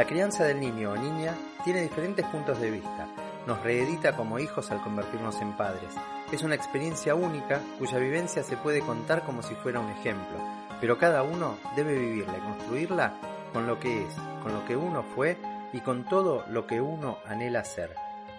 La 0.00 0.06
crianza 0.06 0.46
del 0.46 0.60
niño 0.60 0.92
o 0.92 0.96
niña 0.96 1.36
tiene 1.62 1.82
diferentes 1.82 2.24
puntos 2.24 2.58
de 2.58 2.70
vista. 2.70 3.06
Nos 3.46 3.62
reedita 3.62 4.16
como 4.16 4.38
hijos 4.38 4.70
al 4.70 4.80
convertirnos 4.80 5.38
en 5.42 5.54
padres. 5.58 5.94
Es 6.32 6.42
una 6.42 6.54
experiencia 6.54 7.14
única 7.14 7.60
cuya 7.78 7.98
vivencia 7.98 8.42
se 8.42 8.56
puede 8.56 8.80
contar 8.80 9.26
como 9.26 9.42
si 9.42 9.54
fuera 9.56 9.78
un 9.78 9.90
ejemplo, 9.90 10.38
pero 10.80 10.96
cada 10.96 11.22
uno 11.22 11.58
debe 11.76 11.98
vivirla 11.98 12.38
y 12.38 12.40
construirla 12.40 13.20
con 13.52 13.66
lo 13.66 13.78
que 13.78 14.04
es, 14.06 14.14
con 14.42 14.54
lo 14.54 14.64
que 14.64 14.74
uno 14.74 15.02
fue 15.02 15.36
y 15.74 15.80
con 15.80 16.08
todo 16.08 16.46
lo 16.48 16.66
que 16.66 16.80
uno 16.80 17.18
anhela 17.26 17.62
ser. 17.62 17.90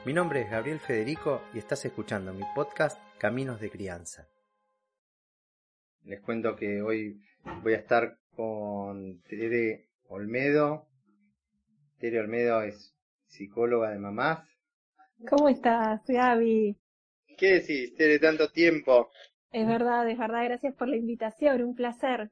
Mi 0.04 0.14
nombre 0.14 0.42
es 0.42 0.50
Gabriel 0.50 0.80
Federico 0.80 1.44
y 1.54 1.60
estás 1.60 1.86
escuchando 1.86 2.34
mi 2.34 2.44
podcast 2.56 3.00
Caminos 3.20 3.60
de 3.62 3.70
Crianza. 3.70 4.28
Les 6.06 6.22
cuento 6.22 6.56
que 6.56 6.82
hoy 6.82 7.22
voy 7.62 7.76
a 7.76 7.78
estar 7.78 8.18
con 8.36 9.22
Tere 9.22 9.90
Olmedo, 10.08 10.88
Tere 12.02 12.20
Olmedo 12.20 12.64
es 12.64 12.96
psicóloga 13.28 13.92
de 13.92 14.00
mamás. 14.00 14.40
¿Cómo 15.30 15.48
estás, 15.50 16.02
Gaby? 16.08 16.76
¿Qué 17.38 17.54
decís, 17.60 17.94
Tere, 17.94 18.18
tanto 18.18 18.50
tiempo? 18.52 19.12
Es 19.52 19.68
verdad, 19.68 20.10
es 20.10 20.18
verdad, 20.18 20.46
gracias 20.46 20.74
por 20.74 20.88
la 20.88 20.96
invitación, 20.96 21.62
un 21.62 21.76
placer. 21.76 22.32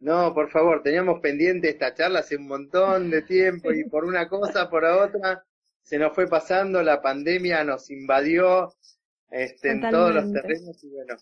No, 0.00 0.34
por 0.34 0.50
favor, 0.50 0.82
teníamos 0.82 1.20
pendiente 1.20 1.68
esta 1.68 1.94
charla 1.94 2.18
hace 2.18 2.36
un 2.36 2.48
montón 2.48 3.08
de 3.08 3.22
tiempo 3.22 3.72
y 3.72 3.84
por 3.84 4.04
una 4.04 4.28
cosa, 4.28 4.68
por 4.68 4.84
otra, 4.84 5.44
se 5.82 5.98
nos 5.98 6.12
fue 6.12 6.26
pasando, 6.26 6.82
la 6.82 7.00
pandemia 7.00 7.62
nos 7.62 7.88
invadió 7.92 8.74
este, 9.30 9.70
en 9.70 9.82
todos 9.82 10.16
los 10.16 10.32
terrenos 10.32 10.82
y 10.82 10.90
bueno, 10.90 11.14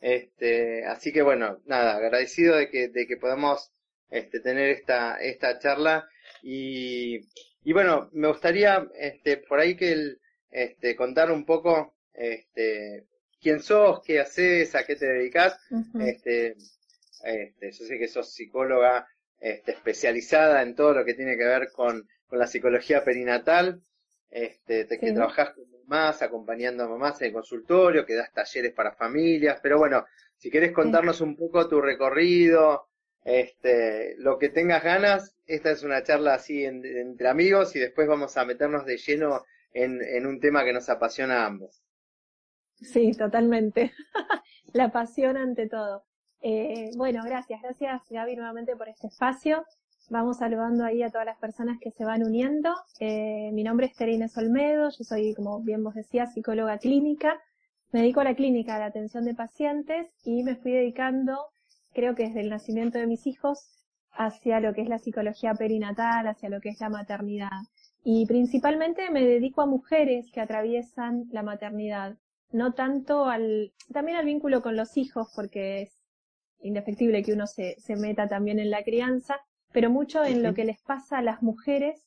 este, 0.00 0.86
así 0.86 1.12
que 1.12 1.20
bueno, 1.20 1.58
nada, 1.66 1.96
agradecido 1.96 2.56
de 2.56 2.70
que, 2.70 2.88
de 2.88 3.06
que 3.06 3.18
podamos 3.18 3.72
este, 4.08 4.40
tener 4.40 4.70
esta, 4.70 5.16
esta 5.16 5.58
charla 5.58 6.08
y, 6.42 7.20
y 7.64 7.72
bueno, 7.72 8.08
me 8.12 8.28
gustaría 8.28 8.86
este, 8.94 9.38
por 9.38 9.58
ahí 9.58 9.76
que 9.76 9.92
el, 9.92 10.20
este, 10.50 10.96
contar 10.96 11.30
un 11.30 11.44
poco 11.44 11.96
este, 12.12 13.06
quién 13.40 13.60
sos, 13.60 14.00
qué 14.02 14.20
haces, 14.20 14.74
a 14.74 14.84
qué 14.84 14.96
te 14.96 15.06
dedicas. 15.06 15.58
este, 16.00 16.56
este, 17.22 17.72
yo 17.72 17.84
sé 17.84 17.98
que 17.98 18.08
sos 18.08 18.32
psicóloga 18.32 19.06
este, 19.38 19.72
especializada 19.72 20.62
en 20.62 20.74
todo 20.74 20.94
lo 20.94 21.04
que 21.04 21.14
tiene 21.14 21.36
que 21.36 21.44
ver 21.44 21.70
con, 21.72 22.08
con 22.26 22.38
la 22.38 22.46
psicología 22.46 23.04
perinatal, 23.04 23.82
este, 24.30 24.86
que 24.86 25.12
trabajas 25.12 25.50
con 25.50 25.64
mamás, 25.70 26.22
acompañando 26.22 26.84
a 26.84 26.88
mamás 26.88 27.20
en 27.20 27.28
el 27.28 27.32
consultorio, 27.32 28.04
que 28.04 28.14
das 28.14 28.32
talleres 28.32 28.72
para 28.72 28.92
familias, 28.92 29.60
pero 29.62 29.78
bueno, 29.78 30.04
si 30.36 30.50
quieres 30.50 30.72
contarnos 30.72 31.20
un 31.20 31.36
poco 31.36 31.68
tu 31.68 31.80
recorrido, 31.80 32.88
este, 33.26 34.14
lo 34.18 34.38
que 34.38 34.50
tengas 34.50 34.84
ganas, 34.84 35.36
esta 35.46 35.72
es 35.72 35.82
una 35.82 36.04
charla 36.04 36.34
así 36.34 36.64
entre 36.64 37.28
amigos 37.28 37.74
y 37.74 37.80
después 37.80 38.06
vamos 38.06 38.36
a 38.36 38.44
meternos 38.44 38.86
de 38.86 38.98
lleno 38.98 39.42
en, 39.72 40.00
en 40.00 40.26
un 40.26 40.38
tema 40.38 40.64
que 40.64 40.72
nos 40.72 40.88
apasiona 40.88 41.42
a 41.42 41.46
ambos. 41.46 41.82
Sí, 42.76 43.10
totalmente. 43.14 43.92
La 44.72 44.92
pasión 44.92 45.36
ante 45.36 45.68
todo. 45.68 46.04
Eh, 46.40 46.90
bueno, 46.96 47.24
gracias, 47.24 47.60
gracias 47.62 48.02
Gaby 48.08 48.36
nuevamente 48.36 48.76
por 48.76 48.88
este 48.88 49.08
espacio. 49.08 49.64
Vamos 50.08 50.38
saludando 50.38 50.84
ahí 50.84 51.02
a 51.02 51.10
todas 51.10 51.26
las 51.26 51.38
personas 51.38 51.78
que 51.80 51.90
se 51.90 52.04
van 52.04 52.22
uniendo. 52.22 52.76
Eh, 53.00 53.50
mi 53.52 53.64
nombre 53.64 53.86
es 53.86 53.96
Terina 53.96 54.28
Olmedo, 54.36 54.88
yo 54.96 55.02
soy, 55.02 55.34
como 55.34 55.60
bien 55.62 55.82
vos 55.82 55.94
decías, 55.94 56.32
psicóloga 56.32 56.78
clínica. 56.78 57.40
Me 57.90 58.02
dedico 58.02 58.20
a 58.20 58.24
la 58.24 58.36
clínica, 58.36 58.76
a 58.76 58.78
la 58.78 58.86
atención 58.86 59.24
de 59.24 59.34
pacientes 59.34 60.06
y 60.22 60.44
me 60.44 60.54
fui 60.54 60.70
dedicando 60.70 61.48
creo 61.96 62.14
que 62.14 62.24
desde 62.24 62.42
el 62.42 62.50
nacimiento 62.50 62.98
de 62.98 63.06
mis 63.06 63.26
hijos 63.26 63.70
hacia 64.12 64.60
lo 64.60 64.74
que 64.74 64.82
es 64.82 64.88
la 64.88 64.98
psicología 64.98 65.54
perinatal, 65.54 66.26
hacia 66.28 66.50
lo 66.50 66.60
que 66.60 66.68
es 66.68 66.78
la 66.78 66.90
maternidad. 66.90 67.62
Y 68.04 68.26
principalmente 68.26 69.10
me 69.10 69.24
dedico 69.24 69.62
a 69.62 69.66
mujeres 69.66 70.30
que 70.30 70.42
atraviesan 70.42 71.24
la 71.32 71.42
maternidad, 71.42 72.16
no 72.52 72.74
tanto 72.74 73.24
al, 73.24 73.72
también 73.92 74.18
al 74.18 74.26
vínculo 74.26 74.60
con 74.60 74.76
los 74.76 74.98
hijos, 74.98 75.32
porque 75.34 75.82
es 75.82 76.02
indefectible 76.60 77.22
que 77.22 77.32
uno 77.32 77.46
se, 77.46 77.76
se 77.78 77.96
meta 77.96 78.28
también 78.28 78.58
en 78.58 78.70
la 78.70 78.84
crianza, 78.84 79.40
pero 79.72 79.88
mucho 79.88 80.22
en 80.22 80.42
lo 80.42 80.52
que 80.52 80.64
les 80.64 80.80
pasa 80.82 81.18
a 81.18 81.22
las 81.22 81.42
mujeres 81.42 82.04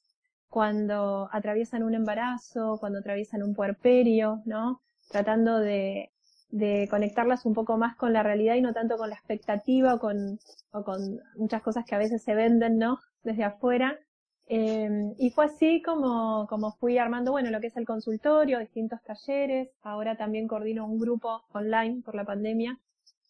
cuando 0.49 1.29
atraviesan 1.31 1.81
un 1.81 1.95
embarazo, 1.95 2.77
cuando 2.79 2.99
atraviesan 2.99 3.41
un 3.41 3.55
puerperio, 3.55 4.43
¿no? 4.45 4.81
Tratando 5.09 5.59
de, 5.59 6.11
de 6.49 6.87
conectarlas 6.89 7.45
un 7.45 7.53
poco 7.53 7.77
más 7.77 7.95
con 7.95 8.13
la 8.13 8.23
realidad 8.23 8.55
y 8.55 8.61
no 8.61 8.73
tanto 8.73 8.97
con 8.97 9.09
la 9.09 9.15
expectativa 9.15 9.95
o 9.95 9.99
con, 9.99 10.39
o 10.71 10.83
con 10.83 11.19
muchas 11.35 11.61
cosas 11.61 11.85
que 11.85 11.95
a 11.95 11.99
veces 11.99 12.23
se 12.23 12.35
venden, 12.35 12.77
¿no? 12.77 12.99
Desde 13.23 13.43
afuera. 13.43 13.99
Eh, 14.47 15.13
y 15.19 15.29
fue 15.29 15.45
así 15.45 15.81
como, 15.83 16.47
como 16.47 16.71
fui 16.71 16.97
armando, 16.97 17.31
bueno, 17.31 17.51
lo 17.51 17.59
que 17.59 17.67
es 17.67 17.77
el 17.77 17.85
consultorio, 17.85 18.59
distintos 18.59 18.99
talleres. 19.03 19.69
Ahora 19.83 20.17
también 20.17 20.47
coordino 20.47 20.87
un 20.87 20.99
grupo 20.99 21.43
online 21.53 22.01
por 22.03 22.15
la 22.15 22.25
pandemia 22.25 22.79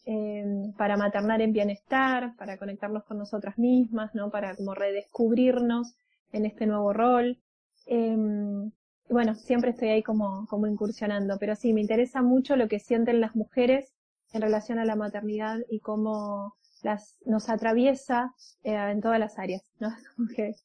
eh, 0.06 0.72
para 0.78 0.96
maternar 0.96 1.41
en 1.41 1.51
bienestar, 1.51 2.36
para 2.38 2.57
conectarnos 2.57 3.03
con 3.03 3.18
nosotras 3.18 3.57
mismas, 3.57 4.16
¿no? 4.16 4.30
Para 4.30 4.56
como 4.56 4.74
redescubrirnos 4.74 5.94
en 6.31 6.46
este 6.46 6.66
nuevo 6.68 6.94
rol. 6.94 7.38
Eh, 7.86 8.69
bueno, 9.09 9.35
siempre 9.35 9.71
estoy 9.71 9.89
ahí 9.89 10.03
como, 10.03 10.45
como 10.47 10.67
incursionando, 10.67 11.37
pero 11.39 11.55
sí, 11.55 11.73
me 11.73 11.81
interesa 11.81 12.21
mucho 12.21 12.55
lo 12.55 12.67
que 12.67 12.79
sienten 12.79 13.21
las 13.21 13.35
mujeres 13.35 13.93
en 14.33 14.41
relación 14.41 14.79
a 14.79 14.85
la 14.85 14.95
maternidad 14.95 15.59
y 15.69 15.79
cómo 15.79 16.55
las, 16.83 17.17
nos 17.25 17.49
atraviesa 17.49 18.33
eh, 18.63 18.73
en 18.73 19.01
todas 19.01 19.19
las 19.19 19.37
áreas, 19.39 19.63
¿no? 19.79 19.89
Como 20.15 20.29
que, 20.29 20.55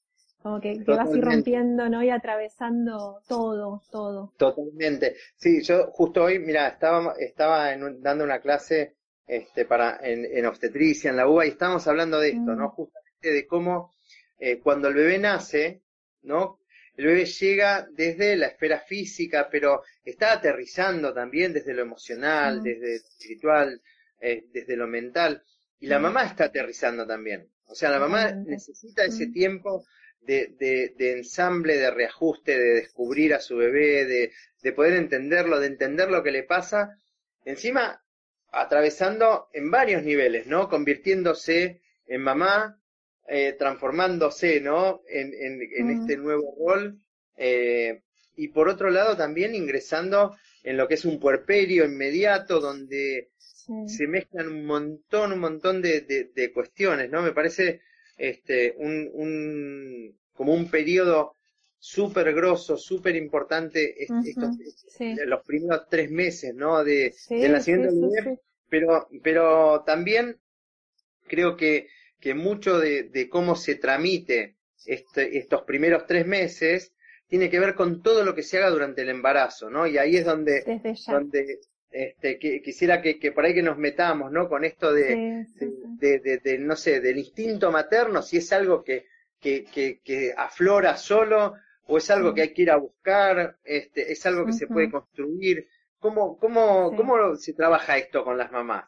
como 0.43 0.61
que, 0.61 0.85
que 0.85 0.93
vas 0.93 1.15
ir 1.15 1.25
rompiendo, 1.25 1.89
¿no? 1.89 2.03
Y 2.03 2.11
atravesando 2.11 3.23
todo, 3.27 3.83
todo. 3.91 4.35
Totalmente. 4.37 5.17
Sí, 5.37 5.63
yo 5.63 5.87
justo 5.93 6.25
hoy, 6.25 6.39
mira, 6.39 6.69
estaba, 6.69 7.15
estaba 7.19 7.73
en 7.73 8.03
dando 8.03 8.25
una 8.25 8.41
clase 8.41 8.95
este, 9.27 9.65
para, 9.65 9.99
en, 10.03 10.27
en, 10.27 10.45
obstetricia, 10.45 11.09
en 11.09 11.17
la 11.17 11.27
UBA, 11.27 11.47
y 11.47 11.49
estábamos 11.49 11.87
hablando 11.89 12.21
de 12.21 12.29
esto, 12.29 12.55
¿no? 12.55 12.67
Mm. 12.67 12.73
Justamente 12.73 13.33
de 13.33 13.47
cómo 13.47 13.95
eh, 14.39 14.61
cuando 14.61 14.89
el 14.89 14.95
bebé 14.95 15.19
nace, 15.19 15.81
¿no? 16.23 16.59
El 16.97 17.07
bebé 17.07 17.25
llega 17.27 17.89
desde 17.91 18.37
la 18.37 18.47
esfera 18.47 18.81
física, 18.81 19.49
pero 19.51 19.83
está 20.05 20.33
aterrizando 20.33 21.13
también 21.13 21.53
desde 21.53 21.75
lo 21.75 21.83
emocional, 21.83 22.63
desde 22.63 22.89
lo 22.89 22.95
espiritual, 22.95 23.83
eh, 24.21 24.45
desde 24.53 24.77
lo 24.77 24.87
mental. 24.87 25.43
Y 25.81 25.87
la 25.87 25.99
mamá 25.99 26.25
está 26.25 26.45
aterrizando 26.45 27.07
también. 27.07 27.49
O 27.67 27.75
sea, 27.75 27.91
la 27.91 27.99
mamá 27.99 28.31
necesita 28.31 29.05
ese 29.05 29.27
tiempo 29.27 29.85
de, 30.21 30.55
de, 30.59 30.95
de, 30.97 31.13
ensamble, 31.19 31.77
de 31.77 31.91
reajuste, 31.91 32.59
de 32.59 32.75
descubrir 32.75 33.35
a 33.35 33.41
su 33.41 33.57
bebé, 33.57 34.07
de, 34.07 34.33
de 34.63 34.73
poder 34.73 34.95
entenderlo, 34.95 35.59
de 35.61 35.67
entender 35.67 36.11
lo 36.11 36.23
que 36.23 36.31
le 36.31 36.45
pasa. 36.45 37.01
Encima, 37.45 38.03
atravesando 38.53 39.49
en 39.53 39.71
varios 39.71 40.03
niveles, 40.05 40.47
¿no? 40.47 40.69
Convirtiéndose 40.69 41.83
en 42.07 42.21
mamá, 42.23 42.81
eh, 43.27 43.55
transformándose, 43.59 44.61
¿no? 44.61 45.03
En, 45.09 45.33
en, 45.35 45.61
en 45.77 45.91
este 45.91 46.17
nuevo 46.17 46.55
rol. 46.59 46.99
Eh, 47.37 48.03
y 48.37 48.49
por 48.49 48.69
otro 48.69 48.91
lado 48.91 49.17
también 49.17 49.55
ingresando 49.55 50.37
en 50.63 50.77
lo 50.77 50.89
que 50.89 50.95
es 50.95 51.05
un 51.05 51.21
puerperio 51.21 51.85
inmediato 51.85 52.61
donde 52.61 53.31
se 53.87 54.07
mezclan 54.07 54.49
un 54.49 54.67
montón, 54.67 55.33
un 55.33 55.39
montón 55.39 55.81
de, 55.81 56.03
de, 56.35 56.53
cuestiones, 56.53 57.11
¿no? 57.11 57.23
Me 57.23 57.33
parece 57.33 57.81
este, 58.17 58.75
un, 58.77 59.09
un, 59.13 60.19
como 60.35 60.53
un 60.53 60.71
periodo 60.71 61.37
súper 61.79 62.35
grosso, 62.35 62.77
súper 62.77 63.17
importante 63.17 63.95
estos, 64.03 64.57
los 65.27 65.45
primeros 65.45 65.87
tres 65.89 66.11
meses, 66.11 66.55
¿no? 66.55 66.85
De, 66.85 67.15
del 67.29 67.53
nacimiento 67.53 68.09
del 68.09 68.39
pero, 68.69 69.09
pero 69.23 69.83
también 69.87 70.37
creo 71.27 71.57
que 71.57 71.89
que 72.25 72.35
mucho 72.35 72.79
de, 72.79 73.29
cómo 73.31 73.55
se 73.55 73.75
tramite 73.75 74.57
este, 74.87 75.37
estos 75.37 75.61
primeros 75.65 76.07
tres 76.07 76.27
meses 76.27 76.95
tiene 77.29 77.51
que 77.51 77.61
ver 77.61 77.75
con 77.75 78.03
todo 78.03 78.25
lo 78.25 78.35
que 78.35 78.43
se 78.43 78.57
haga 78.57 78.71
durante 78.71 79.03
el 79.03 79.11
embarazo, 79.11 79.69
¿no? 79.69 79.87
Y 79.87 79.99
ahí 79.99 80.17
es 80.17 80.25
donde, 80.25 80.65
donde 81.07 81.61
este, 81.91 82.39
que, 82.39 82.63
quisiera 82.63 83.03
que, 83.03 83.19
que, 83.19 83.31
por 83.31 83.45
ahí 83.45 83.53
que 83.53 83.63
nos 83.63 83.77
metamos, 83.77 84.33
¿no? 84.33 84.49
Con 84.49 84.65
esto 84.65 84.91
de, 84.91 85.45
de, 85.59 86.41
de, 86.43 86.59
no 86.61 86.77
sé, 86.77 87.03
del 87.03 87.19
instinto 87.19 87.71
materno, 87.71 88.23
si 88.23 88.39
es 88.39 88.51
algo 88.55 88.83
que, 88.83 89.05
que, 89.39 90.01
que, 90.03 90.33
aflora 90.35 90.97
solo 90.97 91.57
o 91.89 91.99
es 91.99 92.11
algo 92.11 92.33
que 92.33 92.41
hay 92.41 92.55
que 92.55 92.63
ir 92.63 92.71
a 92.71 92.77
buscar, 92.77 93.59
este, 93.65 94.13
es 94.13 94.25
algo 94.25 94.47
que 94.47 94.55
se 94.55 94.67
puede 94.67 94.91
construir. 94.91 95.69
¿Cómo, 95.99 96.39
cómo, 96.39 96.97
cómo 96.97 97.37
se 97.37 97.53
trabaja 97.53 97.99
esto 97.99 98.25
con 98.25 98.39
las 98.39 98.51
mamás? 98.51 98.87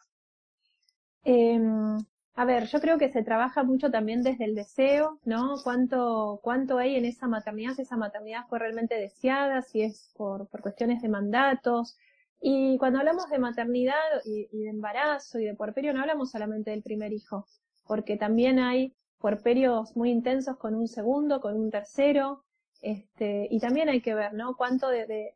Em, 1.23 1.99
a 2.39 2.45
ver, 2.45 2.67
yo 2.67 2.79
creo 2.79 2.99
que 2.99 3.09
se 3.09 3.23
trabaja 3.23 3.63
mucho 3.63 3.89
también 3.89 4.21
desde 4.21 4.45
el 4.45 4.53
deseo, 4.53 5.19
¿no? 5.25 5.55
¿Cuánto, 5.63 6.39
cuánto 6.43 6.77
hay 6.77 6.95
en 6.95 7.05
esa 7.05 7.27
maternidad? 7.27 7.73
Si 7.73 7.81
esa 7.81 7.97
maternidad 7.97 8.45
fue 8.47 8.59
realmente 8.59 8.93
deseada, 8.93 9.63
si 9.63 9.81
es 9.81 10.13
por, 10.15 10.47
por 10.47 10.61
cuestiones 10.61 11.01
de 11.01 11.09
mandatos. 11.09 11.97
Y 12.39 12.77
cuando 12.77 12.99
hablamos 12.99 13.27
de 13.31 13.39
maternidad 13.39 13.95
y, 14.23 14.47
y 14.51 14.63
de 14.65 14.69
embarazo 14.69 15.39
y 15.39 15.45
de 15.45 15.55
puerperio, 15.55 15.93
no 15.93 16.01
hablamos 16.01 16.29
solamente 16.29 16.69
del 16.69 16.83
primer 16.83 17.11
hijo, 17.11 17.47
porque 17.87 18.17
también 18.17 18.59
hay 18.59 18.93
puerperios 19.17 19.97
muy 19.97 20.11
intensos 20.11 20.57
con 20.57 20.75
un 20.75 20.87
segundo, 20.87 21.41
con 21.41 21.57
un 21.59 21.71
tercero, 21.71 22.43
este, 22.81 23.47
y 23.49 23.59
también 23.59 23.89
hay 23.89 24.01
que 24.01 24.13
ver, 24.13 24.35
¿no? 24.35 24.55
Cuánto 24.55 24.89
de, 24.89 25.33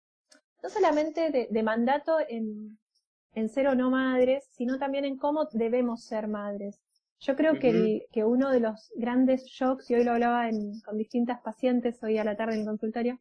no 0.62 0.70
solamente 0.70 1.50
de, 1.50 1.64
mandato 1.64 2.20
en, 2.30 2.78
en 3.34 3.50
ser 3.50 3.70
o 3.70 3.74
no 3.74 3.90
madres, 3.90 4.44
sino 4.52 4.78
también 4.78 5.06
en 5.06 5.18
cómo 5.18 5.46
debemos 5.52 6.04
ser 6.04 6.28
madres. 6.28 6.80
Yo 7.22 7.36
creo 7.36 7.60
que, 7.60 8.08
que 8.12 8.26
uno 8.26 8.50
de 8.50 8.60
los 8.60 8.92
grandes 8.96 9.46
shocks, 9.46 9.90
y 9.92 9.96
hoy 9.96 10.04
lo 10.04 10.14
hablaba 10.14 10.50
con 10.84 10.98
distintas 10.98 11.40
pacientes 11.42 12.02
hoy 12.04 12.18
a 12.18 12.24
la 12.24 12.36
tarde 12.36 12.56
en 12.56 12.62
el 12.62 12.66
consultorio, 12.66 13.20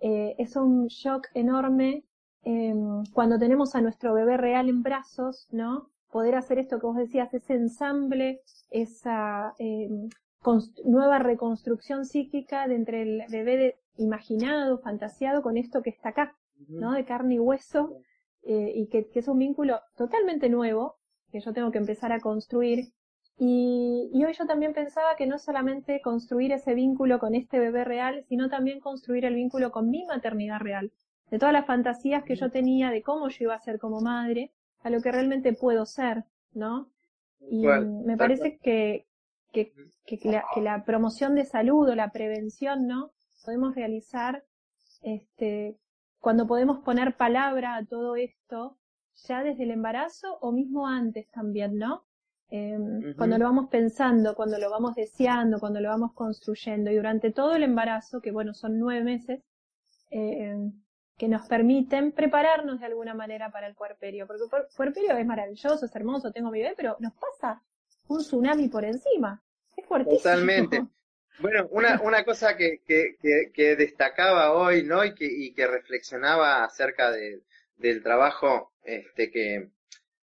eh, 0.00 0.34
es 0.38 0.56
un 0.56 0.86
shock 0.86 1.26
enorme 1.34 2.04
em, 2.42 3.04
cuando 3.12 3.38
tenemos 3.38 3.74
a 3.74 3.82
nuestro 3.82 4.14
bebé 4.14 4.36
real 4.36 4.68
en 4.68 4.82
brazos, 4.82 5.48
¿no? 5.50 5.90
Poder 6.10 6.36
hacer 6.36 6.58
esto 6.58 6.78
que 6.78 6.86
vos 6.86 6.96
decías, 6.96 7.34
ese 7.34 7.54
ensamble, 7.54 8.40
esa 8.70 9.54
em, 9.58 10.08
nueva 10.84 11.18
reconstrucción 11.18 12.06
psíquica 12.06 12.66
de 12.66 12.76
entre 12.76 13.02
el 13.02 13.22
bebé 13.30 13.76
imaginado, 13.98 14.78
fantasiado, 14.78 15.42
con 15.42 15.56
esto 15.56 15.82
que 15.82 15.90
está 15.90 16.10
acá, 16.10 16.36
¿no? 16.68 16.92
De 16.92 17.04
carne 17.04 17.34
y 17.34 17.38
hueso, 17.38 17.96
eh, 18.42 18.72
y 18.74 18.88
que, 18.88 19.06
es 19.12 19.28
un 19.28 19.38
vínculo 19.38 19.80
totalmente 19.96 20.48
nuevo, 20.48 20.96
que 21.30 21.40
yo 21.40 21.52
tengo 21.52 21.70
que 21.70 21.78
empezar 21.78 22.12
a 22.12 22.20
construir. 22.20 22.86
Y, 23.42 24.10
y 24.12 24.22
hoy 24.22 24.34
yo 24.34 24.44
también 24.44 24.74
pensaba 24.74 25.16
que 25.16 25.26
no 25.26 25.38
solamente 25.38 26.02
construir 26.02 26.52
ese 26.52 26.74
vínculo 26.74 27.18
con 27.18 27.34
este 27.34 27.58
bebé 27.58 27.84
real, 27.84 28.22
sino 28.28 28.50
también 28.50 28.80
construir 28.80 29.24
el 29.24 29.34
vínculo 29.34 29.70
con 29.70 29.88
mi 29.88 30.04
maternidad 30.04 30.60
real, 30.60 30.92
de 31.30 31.38
todas 31.38 31.54
las 31.54 31.64
fantasías 31.64 32.22
que 32.22 32.36
yo 32.36 32.50
tenía 32.50 32.90
de 32.90 33.02
cómo 33.02 33.30
yo 33.30 33.44
iba 33.44 33.54
a 33.54 33.60
ser 33.60 33.78
como 33.78 34.02
madre, 34.02 34.52
a 34.82 34.90
lo 34.90 35.00
que 35.00 35.10
realmente 35.10 35.54
puedo 35.54 35.86
ser, 35.86 36.24
¿no? 36.52 36.90
Y 37.40 37.66
me 37.66 38.18
parece 38.18 38.58
que, 38.58 39.06
que, 39.52 39.72
que, 40.04 40.18
la, 40.24 40.44
que, 40.54 40.60
la, 40.60 40.84
promoción 40.84 41.34
de 41.34 41.46
salud 41.46 41.88
o 41.88 41.94
la 41.94 42.12
prevención, 42.12 42.86
¿no? 42.86 43.10
Podemos 43.42 43.74
realizar, 43.74 44.44
este, 45.00 45.78
cuando 46.18 46.46
podemos 46.46 46.80
poner 46.84 47.16
palabra 47.16 47.76
a 47.76 47.86
todo 47.86 48.16
esto, 48.16 48.76
ya 49.26 49.42
desde 49.42 49.62
el 49.62 49.70
embarazo 49.70 50.36
o 50.42 50.52
mismo 50.52 50.86
antes 50.86 51.30
también, 51.30 51.78
¿no? 51.78 52.04
Em, 52.50 53.14
cuando 53.14 53.38
lo 53.38 53.44
vamos 53.44 53.68
pensando, 53.70 54.34
cuando 54.34 54.58
lo 54.58 54.70
vamos 54.70 54.96
deseando, 54.96 55.60
cuando 55.60 55.80
lo 55.80 55.88
vamos 55.88 56.12
construyendo 56.14 56.90
y 56.90 56.96
durante 56.96 57.30
todo 57.30 57.54
el 57.54 57.62
embarazo, 57.62 58.20
que 58.20 58.32
bueno, 58.32 58.54
son 58.54 58.78
nueve 58.78 59.04
meses, 59.04 59.40
eh, 60.10 60.56
que 61.16 61.28
nos 61.28 61.46
permiten 61.46 62.10
prepararnos 62.10 62.80
de 62.80 62.86
alguna 62.86 63.14
manera 63.14 63.50
para 63.50 63.68
el 63.68 63.74
puerperio, 63.74 64.26
porque 64.26 64.42
el 64.42 64.66
puerperio 64.76 65.16
es 65.16 65.26
maravilloso, 65.26 65.86
es 65.86 65.94
hermoso, 65.94 66.32
tengo 66.32 66.50
mi 66.50 66.60
bebé, 66.60 66.74
pero 66.76 66.96
nos 66.98 67.12
pasa 67.12 67.62
un 68.08 68.18
tsunami 68.18 68.68
por 68.68 68.84
encima. 68.84 69.40
Es 69.76 69.86
fuertísimo. 69.86 70.18
Totalmente. 70.18 70.86
Bueno, 71.38 71.68
una, 71.70 72.00
una 72.02 72.24
cosa 72.24 72.56
que, 72.56 72.80
que, 72.84 73.16
que, 73.52 73.76
destacaba 73.76 74.52
hoy, 74.52 74.82
¿no? 74.82 75.04
Y 75.04 75.14
que, 75.14 75.26
y 75.26 75.52
que 75.52 75.68
reflexionaba 75.68 76.64
acerca 76.64 77.12
de, 77.12 77.42
del 77.76 78.02
trabajo 78.02 78.72
este, 78.82 79.30
que, 79.30 79.68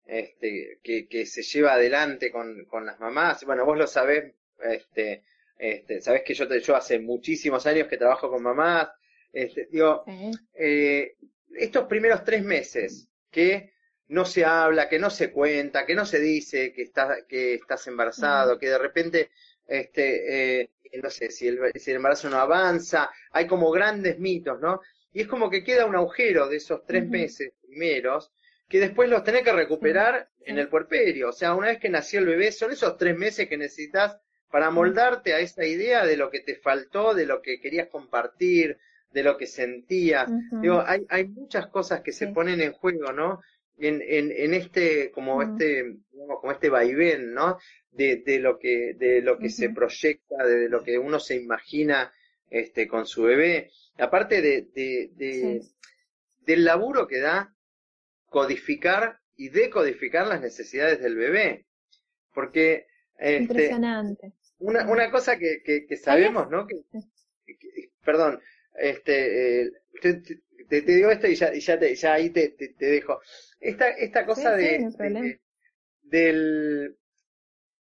este, 0.08 0.80
que, 0.82 1.06
que 1.06 1.26
se 1.26 1.42
lleva 1.42 1.74
adelante 1.74 2.32
con, 2.32 2.64
con 2.64 2.86
las 2.86 2.98
mamás. 2.98 3.44
Bueno, 3.44 3.66
vos 3.66 3.76
lo 3.76 3.86
sabés, 3.86 4.32
este, 4.64 5.22
este, 5.58 6.00
sabés 6.00 6.22
que 6.24 6.32
yo, 6.32 6.48
te, 6.48 6.60
yo 6.60 6.74
hace 6.74 6.98
muchísimos 6.98 7.66
años 7.66 7.88
que 7.88 7.98
trabajo 7.98 8.30
con 8.30 8.42
mamás. 8.42 8.88
Este, 9.30 9.68
digo, 9.70 10.04
eh, 10.54 11.16
estos 11.54 11.86
primeros 11.86 12.24
tres 12.24 12.42
meses 12.42 13.08
que 13.30 13.74
no 14.08 14.24
se 14.24 14.46
habla, 14.46 14.88
que 14.88 14.98
no 14.98 15.10
se 15.10 15.30
cuenta, 15.30 15.84
que 15.84 15.94
no 15.94 16.06
se 16.06 16.20
dice 16.20 16.72
que 16.72 16.82
estás, 16.82 17.24
que 17.28 17.54
estás 17.54 17.86
embarazado, 17.86 18.58
que 18.58 18.70
de 18.70 18.78
repente, 18.78 19.30
este, 19.66 20.62
eh, 20.62 20.70
no 21.02 21.10
sé, 21.10 21.30
si 21.30 21.48
el, 21.48 21.58
si 21.74 21.90
el 21.90 21.96
embarazo 21.96 22.30
no 22.30 22.38
avanza, 22.38 23.10
hay 23.32 23.46
como 23.46 23.70
grandes 23.70 24.18
mitos, 24.18 24.58
¿no? 24.58 24.80
Y 25.12 25.20
es 25.20 25.28
como 25.28 25.50
que 25.50 25.62
queda 25.62 25.84
un 25.84 25.96
agujero 25.96 26.48
de 26.48 26.56
esos 26.56 26.86
tres 26.86 27.06
meses 27.06 27.52
primeros, 27.60 28.32
que 28.68 28.80
después 28.80 29.08
los 29.08 29.24
tenés 29.24 29.42
que 29.42 29.52
recuperar 29.52 30.28
en 30.44 30.58
el 30.58 30.68
puerperio. 30.68 31.30
O 31.30 31.32
sea, 31.32 31.54
una 31.54 31.68
vez 31.68 31.78
que 31.78 31.88
nació 31.88 32.20
el 32.20 32.26
bebé, 32.26 32.52
son 32.52 32.72
esos 32.72 32.96
tres 32.96 33.16
meses 33.16 33.48
que 33.48 33.56
necesitas 33.56 34.18
para 34.50 34.70
moldarte 34.70 35.34
a 35.34 35.40
esa 35.40 35.64
idea 35.64 36.06
de 36.06 36.16
lo 36.16 36.30
que 36.30 36.40
te 36.40 36.56
faltó, 36.56 37.14
de 37.14 37.26
lo 37.26 37.42
que 37.42 37.60
querías 37.60 37.88
compartir, 37.88 38.78
de 39.12 39.22
lo 39.22 39.36
que 39.36 39.46
sentías. 39.46 40.30
Digo, 40.62 40.82
hay, 40.86 41.06
hay 41.08 41.26
muchas 41.26 41.66
cosas 41.68 42.02
que 42.02 42.12
se 42.12 42.28
ponen 42.28 42.60
en 42.60 42.72
juego, 42.72 43.12
¿no? 43.12 43.40
en, 43.78 44.02
en, 44.06 44.32
en 44.32 44.54
este, 44.54 45.10
como 45.10 45.42
este, 45.42 45.98
como 46.10 46.52
este 46.52 46.68
vaivén, 46.68 47.32
¿no? 47.32 47.58
De, 47.92 48.16
de 48.16 48.38
lo 48.38 48.58
que, 48.58 48.94
de 48.94 49.22
lo 49.22 49.38
que 49.38 49.50
se 49.50 49.70
proyecta, 49.70 50.44
de 50.44 50.68
lo 50.68 50.82
que 50.82 50.98
uno 50.98 51.18
se 51.20 51.36
imagina, 51.36 52.12
este, 52.50 52.86
con 52.86 53.06
su 53.06 53.22
bebé. 53.22 53.70
Aparte 53.98 54.40
de, 54.42 54.68
de, 54.74 55.10
de 55.14 55.62
del 56.40 56.64
laburo 56.64 57.06
que 57.06 57.18
da 57.18 57.54
codificar 58.28 59.20
y 59.36 59.48
decodificar 59.50 60.26
las 60.26 60.40
necesidades 60.40 61.00
del 61.00 61.16
bebé. 61.16 61.66
Porque, 62.34 62.86
este, 63.16 63.42
Impresionante. 63.42 64.32
Una, 64.58 64.88
una 64.88 65.10
cosa 65.10 65.38
que, 65.38 65.62
que, 65.64 65.86
que 65.86 65.96
sabemos, 65.96 66.50
¿no? 66.50 66.66
Que, 66.66 66.82
perdón, 68.04 68.40
este, 68.74 69.62
eh, 69.62 69.72
te, 70.00 70.80
digo 70.82 71.10
esto 71.10 71.26
y 71.26 71.34
ya, 71.34 71.54
y 71.54 71.60
ya, 71.60 71.78
te, 71.78 71.94
ya 71.94 72.14
ahí 72.14 72.30
te, 72.30 72.48
te, 72.50 72.74
dejo. 72.78 73.20
Esta, 73.60 73.88
esta 73.90 74.26
cosa 74.26 74.54
de, 74.56 74.88
de, 74.98 75.40
del, 76.02 76.96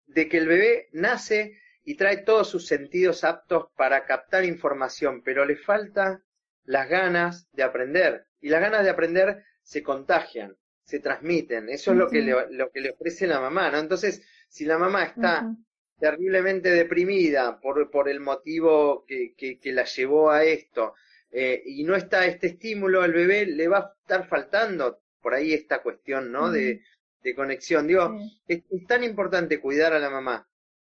de 0.06 0.28
que 0.28 0.38
el 0.38 0.46
bebé 0.46 0.88
nace 0.92 1.58
y 1.84 1.96
trae 1.96 2.18
todos 2.18 2.48
sus 2.48 2.66
sentidos 2.66 3.24
aptos 3.24 3.68
para 3.76 4.04
captar 4.04 4.44
información, 4.44 5.22
pero 5.22 5.44
le 5.44 5.56
falta 5.56 6.22
las 6.64 6.88
ganas 6.88 7.48
de 7.52 7.62
aprender. 7.62 8.26
Y 8.40 8.48
las 8.48 8.60
ganas 8.60 8.84
de 8.84 8.90
aprender 8.90 9.44
se 9.66 9.82
contagian, 9.82 10.56
se 10.84 11.00
transmiten. 11.00 11.68
Eso 11.68 11.90
es 11.90 11.98
lo 11.98 12.08
que, 12.08 12.22
le, 12.22 12.34
lo 12.50 12.70
que 12.70 12.80
le 12.80 12.90
ofrece 12.92 13.26
la 13.26 13.40
mamá, 13.40 13.68
¿no? 13.70 13.78
Entonces, 13.78 14.22
si 14.48 14.64
la 14.64 14.78
mamá 14.78 15.04
está 15.04 15.52
terriblemente 15.98 16.70
deprimida 16.70 17.58
por, 17.58 17.90
por 17.90 18.08
el 18.08 18.20
motivo 18.20 19.04
que, 19.06 19.34
que, 19.36 19.58
que 19.58 19.72
la 19.72 19.84
llevó 19.84 20.30
a 20.30 20.44
esto, 20.44 20.94
eh, 21.32 21.64
y 21.66 21.82
no 21.82 21.96
está 21.96 22.26
este 22.26 22.46
estímulo, 22.46 23.02
al 23.02 23.12
bebé 23.12 23.44
le 23.44 23.66
va 23.66 23.78
a 23.78 23.94
estar 24.00 24.28
faltando 24.28 25.00
por 25.20 25.34
ahí 25.34 25.52
esta 25.52 25.82
cuestión, 25.82 26.30
¿no? 26.30 26.52
de, 26.52 26.82
de, 27.22 27.34
conexión. 27.34 27.88
Digo, 27.88 28.16
es, 28.46 28.62
tan 28.86 29.02
importante 29.02 29.60
cuidar 29.60 29.92
a 29.94 29.98
la 29.98 30.10
mamá 30.10 30.48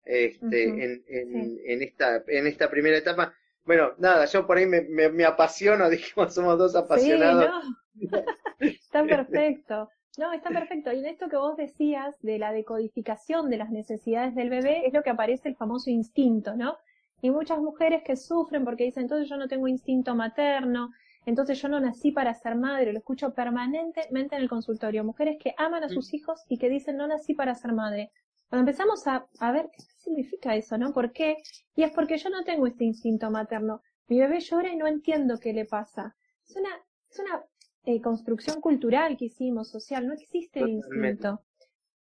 este, 0.03 0.63
en, 0.65 1.05
en, 1.07 1.59
en, 1.65 1.81
esta, 1.81 2.21
en 2.27 2.47
esta 2.47 2.69
primera 2.69 2.97
etapa. 2.97 3.33
Bueno, 3.67 3.91
nada, 3.97 4.25
yo 4.25 4.47
por 4.47 4.57
ahí 4.57 4.65
me, 4.65 4.81
me, 4.81 5.25
apasiono, 5.25 5.89
dijimos, 5.89 6.33
somos 6.33 6.57
dos 6.57 6.75
apasionados. 6.75 7.51
está 8.59 9.03
perfecto. 9.03 9.89
No, 10.17 10.33
está 10.33 10.49
perfecto. 10.49 10.91
Y 10.91 10.99
en 10.99 11.05
esto 11.05 11.29
que 11.29 11.35
vos 11.35 11.57
decías 11.57 12.15
de 12.21 12.39
la 12.39 12.51
decodificación 12.51 13.51
de 13.51 13.57
las 13.57 13.69
necesidades 13.69 14.33
del 14.33 14.49
bebé, 14.49 14.87
es 14.87 14.93
lo 14.93 15.03
que 15.03 15.11
aparece 15.11 15.49
el 15.49 15.55
famoso 15.55 15.91
instinto, 15.91 16.55
¿no? 16.55 16.77
Y 17.21 17.29
muchas 17.29 17.59
mujeres 17.59 18.03
que 18.03 18.15
sufren 18.15 18.63
porque 18.63 18.85
dicen, 18.85 19.03
entonces 19.03 19.29
yo 19.29 19.37
no 19.37 19.47
tengo 19.47 19.67
instinto 19.67 20.15
materno, 20.15 20.91
entonces 21.25 21.61
yo 21.61 21.67
no 21.67 21.79
nací 21.79 22.11
para 22.11 22.33
ser 22.33 22.55
madre, 22.55 22.93
lo 22.93 22.99
escucho 22.99 23.33
permanentemente 23.33 24.37
en 24.37 24.41
el 24.41 24.49
consultorio. 24.49 25.03
Mujeres 25.03 25.37
que 25.39 25.53
aman 25.57 25.83
a 25.83 25.89
sus 25.89 26.11
mm. 26.11 26.15
hijos 26.15 26.45
y 26.47 26.57
que 26.57 26.69
dicen, 26.69 26.95
no 26.95 27.05
nací 27.05 27.33
para 27.33 27.53
ser 27.53 27.73
madre. 27.73 28.11
Cuando 28.49 28.69
empezamos 28.69 29.05
a, 29.07 29.27
a 29.39 29.51
ver 29.51 29.69
qué 29.71 29.83
significa 29.97 30.55
eso, 30.55 30.77
¿no? 30.77 30.93
¿Por 30.93 31.11
qué? 31.11 31.37
Y 31.75 31.83
es 31.83 31.91
porque 31.91 32.17
yo 32.17 32.29
no 32.29 32.43
tengo 32.43 32.67
este 32.67 32.85
instinto 32.85 33.29
materno. 33.29 33.81
Mi 34.07 34.19
bebé 34.19 34.39
llora 34.39 34.69
y 34.69 34.77
no 34.77 34.87
entiendo 34.87 35.37
qué 35.37 35.53
le 35.53 35.65
pasa. 35.65 36.15
Es 36.47 36.55
una, 36.55 36.69
es 37.09 37.19
una 37.19 37.43
eh, 37.83 38.01
construcción 38.01 38.61
cultural 38.61 39.17
que 39.17 39.25
hicimos, 39.25 39.69
social, 39.69 40.07
no 40.07 40.13
existe 40.13 40.61
el 40.61 40.69
instinto. 40.69 41.41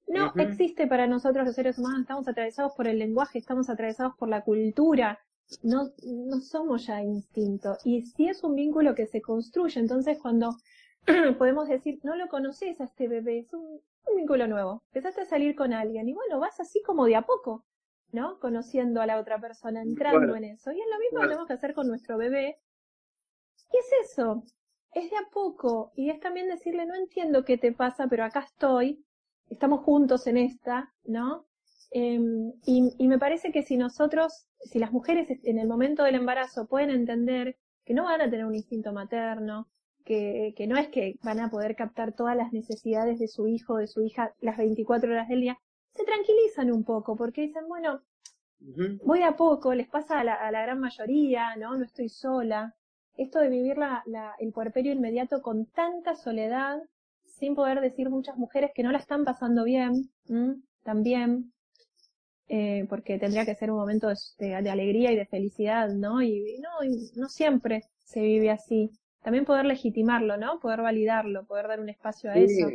No 0.08 0.32
existe 0.36 0.86
para 0.86 1.06
nosotros 1.06 1.46
los 1.46 1.54
seres 1.54 1.78
humanos, 1.78 2.00
estamos 2.02 2.28
atravesados 2.28 2.72
por 2.76 2.86
el 2.86 2.98
lenguaje, 2.98 3.38
estamos 3.38 3.70
atravesados 3.70 4.14
por 4.16 4.28
la 4.28 4.42
cultura, 4.42 5.18
no, 5.62 5.90
no 6.04 6.40
somos 6.40 6.86
ya 6.86 7.02
instinto. 7.02 7.78
Y 7.84 8.02
si 8.02 8.28
es 8.28 8.42
un 8.42 8.54
vínculo 8.54 8.94
que 8.94 9.06
se 9.06 9.22
construye, 9.22 9.80
entonces 9.80 10.18
cuando 10.20 10.56
podemos 11.38 11.68
decir, 11.68 12.00
no 12.02 12.16
lo 12.16 12.28
conoces 12.28 12.80
a 12.80 12.84
este 12.84 13.08
bebé, 13.08 13.40
es 13.40 13.52
un, 13.52 13.80
vínculo 14.14 14.46
nuevo, 14.46 14.82
empezaste 14.92 15.22
a 15.22 15.26
salir 15.26 15.54
con 15.56 15.72
alguien 15.72 16.08
y 16.08 16.12
bueno, 16.12 16.38
vas 16.38 16.60
así 16.60 16.82
como 16.82 17.06
de 17.06 17.16
a 17.16 17.22
poco, 17.22 17.64
¿no? 18.10 18.38
Conociendo 18.40 19.00
a 19.00 19.06
la 19.06 19.18
otra 19.18 19.40
persona, 19.40 19.80
entrando 19.80 20.36
en 20.36 20.44
eso. 20.44 20.70
Y 20.70 20.80
es 20.80 20.86
lo 20.90 20.98
mismo 20.98 21.20
que 21.20 21.26
tenemos 21.28 21.46
que 21.46 21.54
hacer 21.54 21.72
con 21.74 21.88
nuestro 21.88 22.18
bebé. 22.18 22.58
¿Qué 23.70 23.78
es 23.78 24.10
eso? 24.10 24.44
Es 24.92 25.10
de 25.10 25.16
a 25.16 25.30
poco. 25.32 25.92
Y 25.96 26.10
es 26.10 26.20
también 26.20 26.48
decirle, 26.48 26.84
no 26.84 26.94
entiendo 26.94 27.44
qué 27.44 27.56
te 27.56 27.72
pasa, 27.72 28.06
pero 28.08 28.24
acá 28.24 28.40
estoy. 28.40 29.02
Estamos 29.48 29.80
juntos 29.80 30.26
en 30.26 30.36
esta, 30.36 30.92
¿no? 31.04 31.46
Em, 31.90 32.52
y, 32.64 33.06
me 33.06 33.18
parece 33.18 33.52
que 33.52 33.62
si 33.62 33.76
nosotros, 33.76 34.46
si 34.60 34.78
las 34.78 34.92
mujeres 34.92 35.28
en 35.44 35.58
el 35.58 35.68
momento 35.68 36.04
del 36.04 36.14
embarazo 36.14 36.66
pueden 36.66 36.90
entender 36.90 37.56
que 37.84 37.92
no 37.92 38.04
van 38.04 38.22
a 38.22 38.30
tener 38.30 38.46
un 38.46 38.54
instinto 38.54 38.92
materno, 38.92 39.68
que, 40.12 40.52
que 40.54 40.66
no 40.66 40.76
es 40.76 40.88
que 40.88 41.14
van 41.22 41.40
a 41.40 41.48
poder 41.48 41.74
captar 41.74 42.12
todas 42.12 42.36
las 42.36 42.52
necesidades 42.52 43.18
de 43.18 43.28
su 43.28 43.48
hijo 43.48 43.74
o 43.74 43.78
de 43.78 43.86
su 43.86 44.02
hija 44.02 44.34
las 44.40 44.58
24 44.58 45.10
horas 45.10 45.28
del 45.28 45.40
día, 45.40 45.58
se 45.90 46.04
tranquilizan 46.04 46.70
un 46.70 46.84
poco 46.84 47.16
porque 47.16 47.40
dicen, 47.42 47.66
bueno, 47.66 48.02
voy 49.04 49.22
a 49.22 49.36
poco, 49.36 49.72
les 49.74 49.88
pasa 49.88 50.20
a 50.20 50.24
la, 50.24 50.34
a 50.34 50.50
la, 50.50 50.62
gran 50.62 50.80
mayoría, 50.80 51.56
¿no? 51.56 51.76
No 51.78 51.84
estoy 51.84 52.10
sola. 52.10 52.74
Esto 53.16 53.38
de 53.40 53.48
vivir 53.48 53.78
la, 53.78 54.02
la, 54.04 54.34
el 54.38 54.52
puerperio 54.52 54.92
inmediato 54.92 55.40
con 55.40 55.64
tanta 55.66 56.14
soledad, 56.14 56.78
sin 57.24 57.54
poder 57.54 57.80
decir 57.80 58.10
muchas 58.10 58.36
mujeres 58.36 58.70
que 58.74 58.82
no 58.82 58.92
la 58.92 58.98
están 58.98 59.24
pasando 59.24 59.64
bien, 59.64 60.10
también, 60.82 61.52
eh, 62.48 62.84
porque 62.88 63.18
tendría 63.18 63.46
que 63.46 63.54
ser 63.54 63.70
un 63.70 63.78
momento 63.78 64.08
de, 64.38 64.54
alegría 64.54 65.10
y 65.10 65.16
de 65.16 65.26
felicidad, 65.26 65.88
¿no? 65.88 66.22
Y, 66.22 66.60
no, 66.60 66.68
no 67.16 67.28
siempre 67.28 67.82
se 68.04 68.20
vive 68.20 68.50
así. 68.50 68.90
También 69.22 69.44
poder 69.44 69.64
legitimarlo, 69.64 70.36
¿no? 70.36 70.58
Poder 70.60 70.80
validarlo, 70.80 71.46
poder 71.46 71.68
dar 71.68 71.80
un 71.80 71.88
espacio 71.88 72.30
a 72.30 72.34
eso. 72.34 72.68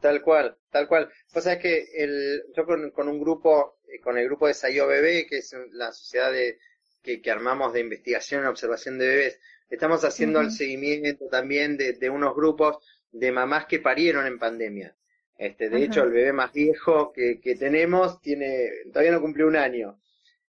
Tal 0.00 0.22
cual, 0.22 0.56
tal 0.70 0.88
cual. 0.88 1.10
Pues 1.32 1.44
sabes 1.44 1.58
que 1.58 1.86
el, 1.94 2.44
yo 2.54 2.64
con, 2.64 2.90
con, 2.90 3.08
un 3.08 3.18
grupo, 3.20 3.78
eh, 3.88 4.00
con 4.00 4.18
el 4.18 4.24
grupo 4.26 4.46
de 4.46 4.54
Sayo 4.54 4.86
Bebé, 4.86 5.26
que 5.26 5.38
es 5.38 5.54
la 5.72 5.92
sociedad 5.92 6.32
de, 6.32 6.58
que, 7.02 7.20
que 7.20 7.30
armamos 7.30 7.72
de 7.72 7.80
investigación 7.80 8.44
y 8.44 8.46
observación 8.46 8.98
de 8.98 9.06
bebés, 9.06 9.40
estamos 9.70 10.04
haciendo 10.04 10.40
el 10.40 10.50
seguimiento 10.50 11.26
también 11.28 11.76
de, 11.76 11.94
de, 11.94 12.10
unos 12.10 12.34
grupos 12.34 12.78
de 13.12 13.32
mamás 13.32 13.66
que 13.66 13.80
parieron 13.80 14.26
en 14.26 14.38
pandemia. 14.38 14.94
Este, 15.38 15.68
de 15.68 15.84
hecho, 15.84 16.02
el 16.04 16.12
bebé 16.12 16.32
más 16.32 16.52
viejo 16.52 17.12
que, 17.12 17.40
que, 17.40 17.56
tenemos 17.56 18.20
tiene, 18.22 18.70
todavía 18.90 19.12
no 19.12 19.20
cumplió 19.20 19.46
un 19.46 19.56
año. 19.56 20.00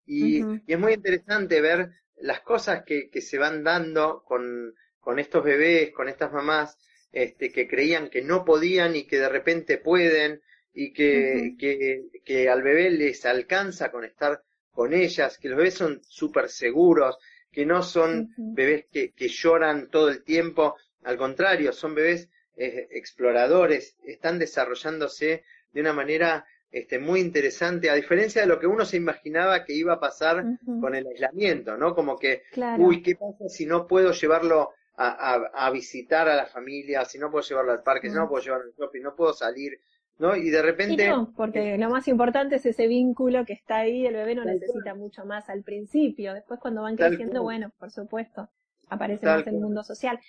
Y, 0.05 0.37
y 0.37 0.73
es 0.73 0.79
muy 0.79 0.93
interesante 0.93 1.59
ver 1.59 1.91
las 2.15 2.39
cosas 2.41 2.83
que, 2.85 3.09
que 3.09 3.21
se 3.21 3.37
van 3.37 3.63
dando 3.63 4.23
con, 4.23 4.73
con 5.07 5.19
estos 5.19 5.41
bebés, 5.41 5.93
con 5.93 6.09
estas 6.09 6.33
mamás, 6.33 6.77
este, 7.13 7.49
que 7.49 7.65
creían 7.65 8.09
que 8.09 8.21
no 8.21 8.43
podían 8.43 8.93
y 8.93 9.07
que 9.07 9.19
de 9.19 9.29
repente 9.29 9.77
pueden 9.77 10.41
y 10.73 10.91
que, 10.91 11.55
que, 11.57 12.09
que, 12.25 12.49
al 12.49 12.61
bebé 12.61 12.89
les 12.89 13.25
alcanza 13.25 13.89
con 13.89 14.03
estar 14.03 14.43
con 14.69 14.93
ellas, 14.93 15.37
que 15.37 15.47
los 15.47 15.59
bebés 15.59 15.75
son 15.75 16.01
súper 16.03 16.49
seguros, 16.49 17.17
que 17.49 17.65
no 17.65 17.83
son 17.83 18.33
bebés 18.35 18.87
que, 18.91 19.13
que, 19.13 19.29
lloran 19.29 19.89
todo 19.89 20.09
el 20.09 20.25
tiempo, 20.25 20.75
al 21.03 21.15
contrario, 21.15 21.71
son 21.71 21.95
bebés 21.95 22.27
eh, 22.57 22.89
exploradores, 22.91 23.95
están 24.03 24.37
desarrollándose 24.39 25.45
de 25.71 25.79
una 25.79 25.93
manera 25.93 26.45
este, 26.69 26.99
muy 26.99 27.21
interesante, 27.21 27.89
a 27.89 27.95
diferencia 27.95 28.41
de 28.41 28.47
lo 28.49 28.59
que 28.59 28.67
uno 28.67 28.83
se 28.83 28.97
imaginaba 28.97 29.63
que 29.63 29.71
iba 29.71 29.93
a 29.93 30.01
pasar 30.01 30.43
con 30.81 30.95
el 30.95 31.07
aislamiento, 31.07 31.77
¿no? 31.77 31.95
Como 31.95 32.17
que, 32.17 32.43
uy, 32.77 33.01
¿qué 33.01 33.15
pasa 33.15 33.47
si 33.47 33.65
no 33.65 33.87
puedo 33.87 34.11
llevarlo 34.11 34.73
a, 34.97 35.69
visitar 35.71 36.27
a 36.27 36.35
la 36.35 36.45
familia, 36.47 37.05
si 37.05 37.19
no 37.19 37.29
puedo 37.29 37.43
llevarlo 37.43 37.71
al 37.71 37.83
parque, 37.83 38.09
si 38.09 38.15
no 38.15 38.27
puedo 38.27 38.43
llevarlo 38.43 38.65
al 38.65 38.73
shopping, 38.73 39.01
no 39.01 39.15
puedo 39.15 39.33
salir, 39.33 39.79
¿no? 40.17 40.35
Y 40.35 40.49
de 40.49 40.61
repente... 40.61 41.07
no, 41.07 41.31
porque 41.35 41.77
lo 41.77 41.89
más 41.89 42.07
importante 42.07 42.55
es 42.55 42.65
ese 42.65 42.87
vínculo 42.87 43.45
que 43.45 43.53
está 43.53 43.77
ahí, 43.77 44.05
el 44.05 44.15
bebé 44.15 44.35
no 44.35 44.43
necesita 44.43 44.95
mucho 44.95 45.25
más 45.25 45.49
al 45.49 45.63
principio, 45.63 46.33
después 46.33 46.59
cuando 46.59 46.81
van 46.81 46.95
creciendo, 46.95 47.43
bueno, 47.43 47.71
por 47.77 47.91
supuesto, 47.91 48.49
aparece 48.89 49.25
más 49.25 49.45
el 49.45 49.59
mundo 49.59 49.83
social. 49.83 50.19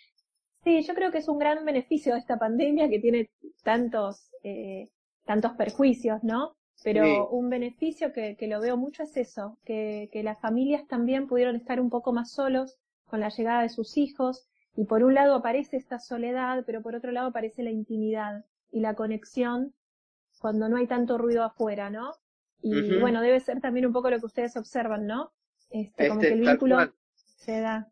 Sí, 0.65 0.83
yo 0.83 0.95
creo 0.95 1.11
que 1.11 1.19
es 1.19 1.29
un 1.29 1.39
gran 1.39 1.65
beneficio 1.65 2.13
de 2.13 2.19
esta 2.19 2.39
pandemia 2.39 2.91
que 2.91 2.99
tiene 2.99 3.31
tantos, 3.63 4.31
eh, 4.43 4.89
tantos 5.25 5.53
perjuicios, 5.53 6.23
¿no? 6.23 6.57
Pero 6.85 7.29
un 7.31 7.49
beneficio 7.51 8.13
que, 8.13 8.37
que, 8.37 8.47
lo 8.47 8.61
veo 8.61 8.77
mucho 8.77 9.03
es 9.03 9.17
eso, 9.17 9.59
que, 9.65 10.09
que 10.13 10.23
las 10.23 10.39
familias 10.41 10.87
también 10.87 11.27
pudieron 11.27 11.57
estar 11.57 11.81
un 11.81 11.91
poco 11.91 12.13
más 12.13 12.31
solos 12.31 12.79
con 13.07 13.19
la 13.19 13.31
llegada 13.31 13.63
de 13.63 13.69
sus 13.69 13.97
hijos, 13.97 14.49
y 14.79 14.85
por 14.85 15.03
un 15.03 15.13
lado 15.13 15.35
aparece 15.35 15.77
esta 15.77 15.99
soledad, 15.99 16.63
pero 16.65 16.83
por 16.83 16.95
otro 16.95 17.11
lado 17.11 17.27
aparece 17.27 17.65
la 17.65 17.71
intimidad 17.73 18.45
y 18.71 18.79
la 18.79 18.95
conexión 18.95 19.75
cuando 20.39 20.69
no 20.69 20.77
hay 20.77 20.87
tanto 20.87 21.19
ruido 21.19 21.43
afuera, 21.43 21.91
¿no? 21.91 22.15
Y 22.63 22.97
bueno, 23.01 23.21
debe 23.21 23.41
ser 23.41 23.61
también 23.61 23.87
un 23.87 23.93
poco 23.93 24.09
lo 24.09 24.21
que 24.21 24.27
ustedes 24.27 24.57
observan, 24.57 25.05
¿no? 25.05 25.33
Este, 25.71 26.07
como 26.07 26.21
que 26.21 26.29
el 26.29 26.35
este, 26.35 26.51
vínculo 26.53 26.95
se 27.17 27.59
da. 27.59 27.91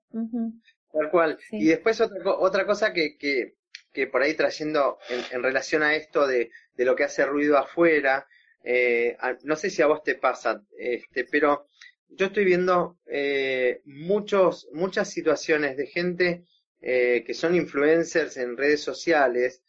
Tal 0.92 1.10
cual. 1.10 1.38
Y 1.50 1.66
después 1.66 2.00
otra, 2.00 2.18
otra 2.38 2.64
cosa 2.66 2.92
que, 2.92 3.18
que, 3.18 3.56
que 3.92 4.06
por 4.06 4.22
ahí 4.22 4.34
trayendo 4.34 4.98
en, 5.32 5.42
relación 5.42 5.82
a 5.82 5.96
esto 5.96 6.24
de, 6.28 6.52
de, 6.76 6.84
lo 6.84 6.94
que 6.94 7.02
hace 7.02 7.26
ruido 7.26 7.58
afuera, 7.58 8.28
eh, 8.62 9.16
no 9.42 9.56
sé 9.56 9.70
si 9.70 9.82
a 9.82 9.88
vos 9.88 10.04
te 10.04 10.14
pasa, 10.14 10.62
este, 10.78 11.24
pero 11.24 11.66
yo 12.10 12.26
estoy 12.26 12.44
viendo 12.44 13.00
eh, 13.06 13.80
muchos, 13.86 14.68
muchas 14.72 15.10
situaciones 15.10 15.76
de 15.76 15.86
gente 15.88 16.44
eh, 16.80 17.24
que 17.26 17.34
son 17.34 17.54
influencers 17.54 18.36
en 18.36 18.56
redes 18.56 18.82
sociales 18.82 19.62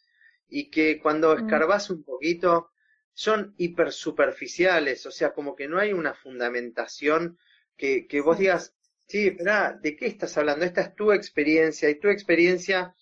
y 0.48 0.70
que 0.70 1.00
cuando 1.00 1.34
mm. 1.34 1.44
escarbas 1.44 1.90
un 1.90 2.02
poquito 2.02 2.70
son 3.12 3.54
hiper 3.56 3.92
superficiales, 3.92 5.04
o 5.06 5.10
sea, 5.10 5.32
como 5.32 5.56
que 5.56 5.68
no 5.68 5.78
hay 5.78 5.92
una 5.92 6.14
fundamentación 6.14 7.38
que, 7.76 8.06
que 8.06 8.20
vos 8.20 8.38
digas, 8.38 8.74
sí, 9.06 9.28
espera, 9.28 9.78
¿de 9.82 9.96
qué 9.96 10.06
estás 10.06 10.36
hablando? 10.38 10.64
Esta 10.64 10.82
es 10.82 10.94
tu 10.94 11.12
experiencia 11.12 11.90
y 11.90 11.98
tu 11.98 12.08
experiencia 12.08 12.94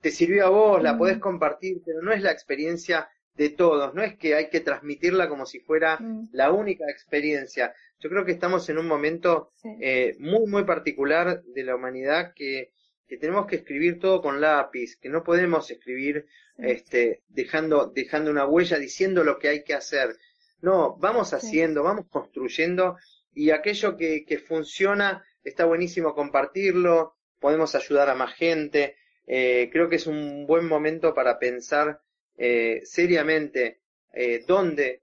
te 0.00 0.10
sirvió 0.10 0.46
a 0.46 0.50
vos, 0.50 0.82
la 0.82 0.96
podés 0.96 1.16
mm. 1.16 1.20
compartir, 1.20 1.82
pero 1.84 2.02
no 2.02 2.12
es 2.12 2.22
la 2.22 2.30
experiencia 2.30 3.08
de 3.34 3.50
todos, 3.50 3.94
no 3.94 4.02
es 4.02 4.16
que 4.16 4.34
hay 4.34 4.48
que 4.48 4.60
transmitirla 4.60 5.28
como 5.28 5.46
si 5.46 5.60
fuera 5.60 5.98
mm. 5.98 6.28
la 6.32 6.52
única 6.52 6.84
experiencia. 6.88 7.74
Yo 7.98 8.08
creo 8.08 8.24
que 8.24 8.32
estamos 8.32 8.68
en 8.68 8.78
un 8.78 8.86
momento 8.86 9.52
eh, 9.80 10.16
muy, 10.18 10.46
muy 10.46 10.64
particular 10.64 11.42
de 11.42 11.64
la 11.64 11.76
humanidad 11.76 12.32
que 12.34 12.72
que 13.06 13.16
tenemos 13.16 13.46
que 13.46 13.56
escribir 13.56 13.98
todo 13.98 14.20
con 14.20 14.40
lápiz, 14.40 14.96
que 14.96 15.08
no 15.08 15.22
podemos 15.22 15.70
escribir 15.70 16.26
este, 16.58 17.22
dejando, 17.28 17.86
dejando 17.86 18.30
una 18.30 18.46
huella 18.46 18.78
diciendo 18.78 19.24
lo 19.24 19.38
que 19.38 19.48
hay 19.48 19.62
que 19.62 19.74
hacer. 19.74 20.16
No, 20.60 20.96
vamos 20.96 21.32
haciendo, 21.32 21.82
vamos 21.82 22.06
construyendo 22.08 22.96
y 23.34 23.50
aquello 23.50 23.96
que, 23.96 24.24
que, 24.24 24.38
funciona 24.38 25.24
está 25.44 25.66
buenísimo 25.66 26.14
compartirlo, 26.14 27.16
podemos 27.38 27.74
ayudar 27.74 28.08
a 28.08 28.14
más 28.14 28.34
gente. 28.34 28.96
Eh, 29.26 29.68
creo 29.72 29.88
que 29.88 29.96
es 29.96 30.06
un 30.06 30.46
buen 30.46 30.66
momento 30.66 31.12
para 31.14 31.38
pensar 31.38 32.00
eh, 32.36 32.80
seriamente 32.84 33.80
eh, 34.12 34.44
dónde 34.46 35.02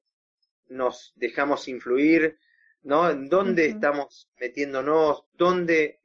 nos 0.69 1.13
dejamos 1.15 1.67
influir, 1.67 2.37
¿no? 2.81 3.09
En 3.09 3.29
dónde 3.29 3.67
estamos 3.67 4.29
metiéndonos, 4.39 5.25
dónde, 5.33 5.99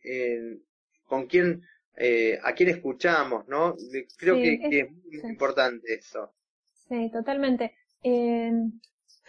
con 1.06 1.26
quién 1.26 1.62
eh, 2.00 2.38
a 2.44 2.52
quién 2.52 2.68
escuchamos, 2.68 3.48
¿no? 3.48 3.74
Creo 4.16 4.36
que, 4.36 4.60
es, 4.70 4.90
muy 4.90 5.30
importante 5.30 5.94
eso. 5.94 6.32
Sí, 6.88 7.10
totalmente. 7.10 7.74
Eh, 8.02 8.52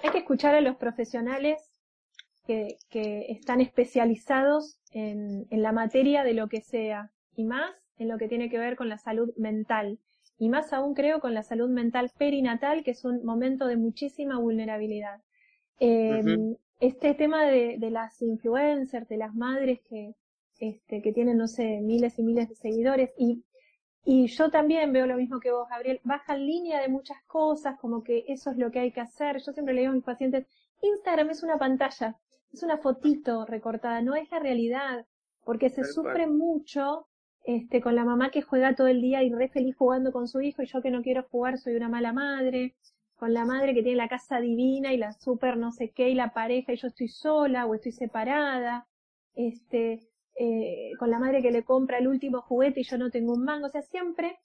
hay 0.03 0.09
que 0.11 0.19
escuchar 0.19 0.53
a 0.53 0.61
los 0.61 0.75
profesionales 0.77 1.57
que, 2.45 2.77
que 2.89 3.25
están 3.29 3.59
especializados 3.59 4.79
en, 4.91 5.47
en 5.49 5.61
la 5.63 5.71
materia 5.71 6.23
de 6.23 6.33
lo 6.33 6.47
que 6.47 6.61
sea, 6.61 7.11
y 7.35 7.43
más 7.43 7.71
en 7.97 8.07
lo 8.07 8.17
que 8.17 8.27
tiene 8.27 8.49
que 8.49 8.59
ver 8.59 8.75
con 8.75 8.87
la 8.87 8.97
salud 8.97 9.33
mental. 9.35 9.97
Y 10.37 10.49
más 10.49 10.71
aún 10.71 10.93
creo 10.93 11.19
con 11.19 11.33
la 11.33 11.43
salud 11.43 11.69
mental 11.69 12.11
perinatal, 12.17 12.83
que 12.83 12.91
es 12.91 13.03
un 13.03 13.25
momento 13.25 13.65
de 13.65 13.77
muchísima 13.77 14.39
vulnerabilidad. 14.39 15.21
Eh, 15.79 16.21
Este 16.79 17.13
tema 17.13 17.45
de, 17.45 17.77
de 17.77 17.89
las 17.89 18.21
influencers, 18.21 19.09
de 19.09 19.17
las 19.17 19.33
madres 19.35 19.79
que, 19.89 20.13
este, 20.59 21.01
que 21.01 21.13
tienen, 21.13 21.37
no 21.37 21.47
sé, 21.47 21.79
miles 21.81 22.19
y 22.19 22.23
miles 22.23 22.49
de 22.49 22.55
seguidores. 22.55 23.11
Y, 23.17 23.43
y 24.05 24.27
yo 24.27 24.49
también 24.49 24.93
veo 24.93 25.07
lo 25.07 25.17
mismo 25.17 25.39
que 25.39 25.51
vos, 25.51 25.67
Gabriel, 25.69 25.99
baja 26.03 26.35
en 26.35 26.45
línea 26.45 26.81
de 26.81 26.89
muchas 26.89 27.17
cosas, 27.25 27.79
como 27.79 28.03
que 28.03 28.25
eso 28.27 28.51
es 28.51 28.57
lo 28.57 28.71
que 28.71 28.79
hay 28.79 28.91
que 28.91 29.01
hacer. 29.01 29.41
Yo 29.41 29.51
siempre 29.51 29.73
le 29.73 29.81
digo 29.81 29.91
a 29.91 29.95
mis 29.95 30.03
pacientes, 30.03 30.45
Instagram 30.81 31.29
es 31.29 31.43
una 31.43 31.57
pantalla, 31.57 32.17
es 32.51 32.63
una 32.63 32.77
fotito 32.77 33.45
recortada, 33.45 34.01
no 34.01 34.15
es 34.15 34.29
la 34.31 34.39
realidad, 34.39 35.05
porque 35.43 35.69
se 35.69 35.83
sufre 35.83 36.27
mucho 36.27 37.07
este, 37.43 37.81
con 37.81 37.95
la 37.95 38.05
mamá 38.05 38.29
que 38.31 38.41
juega 38.41 38.75
todo 38.75 38.87
el 38.87 39.01
día 39.01 39.23
y 39.23 39.33
re 39.33 39.49
feliz 39.49 39.75
jugando 39.75 40.11
con 40.11 40.27
su 40.27 40.41
hijo 40.41 40.61
y 40.61 40.67
yo 40.67 40.81
que 40.81 40.91
no 40.91 41.01
quiero 41.01 41.23
jugar 41.23 41.57
soy 41.57 41.75
una 41.75 41.89
mala 41.89 42.13
madre, 42.13 42.75
con 43.15 43.33
la 43.33 43.45
madre 43.45 43.73
que 43.73 43.81
tiene 43.81 43.97
la 43.97 44.07
casa 44.07 44.39
divina 44.39 44.93
y 44.93 44.97
la 44.97 45.13
super 45.13 45.57
no 45.57 45.71
sé 45.71 45.91
qué 45.91 46.09
y 46.09 46.15
la 46.15 46.33
pareja 46.33 46.73
y 46.73 46.77
yo 46.77 46.87
estoy 46.87 47.07
sola 47.07 47.65
o 47.65 47.75
estoy 47.75 47.91
separada, 47.91 48.87
este, 49.35 50.08
eh, 50.41 50.93
con 50.97 51.11
la 51.11 51.19
madre 51.19 51.41
que 51.41 51.51
le 51.51 51.65
compra 51.65 51.97
el 51.97 52.07
último 52.07 52.41
juguete 52.41 52.79
y 52.79 52.83
yo 52.85 52.97
no 52.97 53.11
tengo 53.11 53.33
un 53.33 53.43
mango. 53.43 53.67
O 53.67 53.69
sea, 53.69 53.81
siempre, 53.81 54.39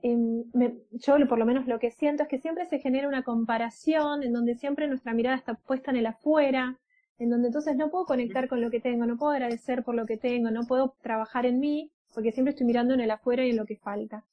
em, 0.00 0.44
yo 0.92 1.28
por 1.28 1.38
lo 1.38 1.44
menos 1.44 1.66
lo 1.66 1.78
que 1.78 1.90
siento 1.90 2.22
es 2.22 2.28
que 2.30 2.38
siempre 2.38 2.64
se 2.64 2.78
genera 2.78 3.06
una 3.06 3.22
comparación 3.22 4.22
en 4.22 4.32
donde 4.32 4.54
siempre 4.54 4.88
nuestra 4.88 5.12
mirada 5.12 5.36
está 5.36 5.52
puesta 5.54 5.90
en 5.90 5.98
el 5.98 6.06
afuera, 6.06 6.78
en 7.18 7.28
donde 7.28 7.48
entonces 7.48 7.76
no 7.76 7.90
puedo 7.90 8.06
conectar 8.06 8.48
con 8.48 8.62
lo 8.62 8.70
que 8.70 8.80
tengo, 8.80 9.04
no 9.04 9.18
puedo 9.18 9.32
agradecer 9.32 9.84
por 9.84 9.94
lo 9.94 10.06
que 10.06 10.16
tengo, 10.16 10.50
no 10.50 10.66
puedo 10.66 10.94
trabajar 11.02 11.44
en 11.44 11.60
mí, 11.60 11.92
porque 12.14 12.32
siempre 12.32 12.52
estoy 12.52 12.66
mirando 12.66 12.94
en 12.94 13.00
el 13.00 13.10
afuera 13.10 13.44
y 13.44 13.50
en 13.50 13.56
lo 13.56 13.66
que 13.66 13.76
falta. 13.76 14.24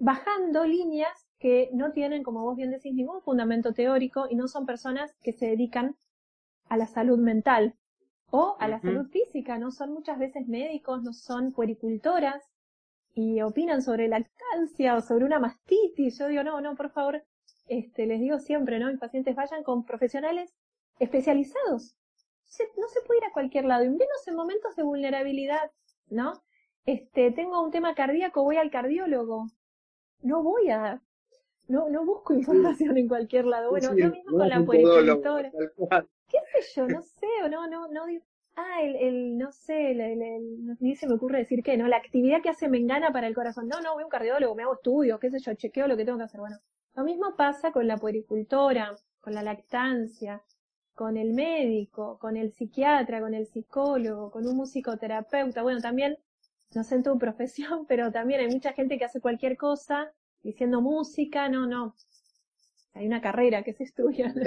Bajando 0.00 0.66
líneas 0.66 1.28
que 1.38 1.70
no 1.72 1.92
tienen, 1.92 2.24
como 2.24 2.42
vos 2.42 2.56
bien 2.56 2.72
decís, 2.72 2.92
ningún 2.92 3.22
fundamento 3.22 3.72
teórico 3.72 4.26
y 4.28 4.34
no 4.34 4.48
son 4.48 4.66
personas 4.66 5.14
que 5.22 5.32
se 5.32 5.46
dedican 5.46 5.94
a 6.68 6.76
la 6.76 6.86
salud 6.86 7.20
mental 7.20 7.76
o 8.36 8.56
a 8.58 8.66
la 8.66 8.80
salud 8.80 9.06
física, 9.10 9.58
no 9.58 9.70
son 9.70 9.92
muchas 9.92 10.18
veces 10.18 10.48
médicos, 10.48 11.04
no 11.04 11.12
son 11.12 11.52
puericultoras 11.52 12.42
y 13.14 13.40
opinan 13.42 13.80
sobre 13.80 14.08
lactancia 14.08 14.96
o 14.96 15.00
sobre 15.00 15.24
una 15.24 15.38
mastitis. 15.38 16.18
Yo 16.18 16.26
digo, 16.26 16.42
no, 16.42 16.60
no, 16.60 16.74
por 16.74 16.90
favor, 16.90 17.22
este, 17.68 18.06
les 18.06 18.20
digo 18.20 18.40
siempre, 18.40 18.80
¿no? 18.80 18.88
Mis 18.88 18.98
pacientes 18.98 19.36
vayan 19.36 19.62
con 19.62 19.84
profesionales 19.84 20.52
especializados. 20.98 21.94
no 22.76 22.88
se 22.88 23.02
puede 23.02 23.18
ir 23.18 23.24
a 23.26 23.32
cualquier 23.32 23.66
lado, 23.66 23.84
y 23.84 23.90
menos 23.90 24.26
en 24.26 24.34
momentos 24.34 24.74
de 24.74 24.82
vulnerabilidad, 24.82 25.70
¿no? 26.08 26.32
Este, 26.86 27.30
tengo 27.30 27.62
un 27.62 27.70
tema 27.70 27.94
cardíaco, 27.94 28.42
voy 28.42 28.56
al 28.56 28.72
cardiólogo. 28.72 29.46
No 30.22 30.42
voy 30.42 30.70
a, 30.70 31.00
no, 31.68 31.88
no 31.88 32.04
busco 32.04 32.34
información 32.34 32.98
en 32.98 33.06
cualquier 33.06 33.44
lado. 33.46 33.70
Bueno, 33.70 33.92
lo 33.92 34.10
mismo 34.10 34.38
con 34.38 34.48
la 34.48 34.64
puericultora. 34.64 35.52
¿Qué 36.52 36.62
sé 36.62 36.80
yo? 36.80 36.88
No 36.88 37.02
sé, 37.02 37.26
o 37.44 37.48
no, 37.48 37.66
no, 37.68 37.88
no. 37.88 38.02
Ah, 38.56 38.82
el, 38.82 38.96
el 38.96 39.38
no 39.38 39.50
sé, 39.52 39.92
el, 39.92 40.00
el, 40.00 40.76
ni 40.80 40.94
se 40.96 41.06
me 41.08 41.14
ocurre 41.14 41.38
decir 41.38 41.62
qué, 41.62 41.76
¿no? 41.76 41.88
La 41.88 41.96
actividad 41.96 42.42
que 42.42 42.50
hace 42.50 42.68
Mengana 42.68 43.12
para 43.12 43.26
el 43.26 43.34
corazón. 43.34 43.68
No, 43.68 43.80
no, 43.80 43.94
voy 43.94 44.02
a 44.02 44.06
un 44.06 44.10
cardiólogo, 44.10 44.54
me 44.54 44.62
hago 44.62 44.74
estudios, 44.74 45.18
qué 45.20 45.30
sé 45.30 45.38
yo, 45.40 45.54
chequeo 45.54 45.86
lo 45.88 45.96
que 45.96 46.04
tengo 46.04 46.18
que 46.18 46.24
hacer. 46.24 46.40
Bueno, 46.40 46.58
lo 46.94 47.04
mismo 47.04 47.36
pasa 47.36 47.72
con 47.72 47.86
la 47.88 47.96
puericultora, 47.96 48.94
con 49.20 49.34
la 49.34 49.42
lactancia, 49.42 50.42
con 50.94 51.16
el 51.16 51.32
médico, 51.32 52.18
con 52.18 52.36
el 52.36 52.52
psiquiatra, 52.52 53.20
con 53.20 53.34
el 53.34 53.46
psicólogo, 53.46 54.30
con 54.30 54.46
un 54.46 54.56
musicoterapeuta. 54.56 55.62
Bueno, 55.62 55.80
también, 55.80 56.18
no 56.74 56.84
sé 56.84 56.96
en 56.96 57.02
tu 57.02 57.18
profesión, 57.18 57.86
pero 57.86 58.12
también 58.12 58.40
hay 58.40 58.48
mucha 58.48 58.72
gente 58.72 58.98
que 58.98 59.04
hace 59.04 59.20
cualquier 59.20 59.56
cosa 59.56 60.12
diciendo 60.42 60.80
música, 60.80 61.48
no, 61.48 61.66
no. 61.66 61.94
Hay 62.94 63.06
una 63.06 63.20
carrera 63.20 63.62
que 63.64 63.72
se 63.72 63.84
estudia. 63.84 64.32
No, 64.32 64.42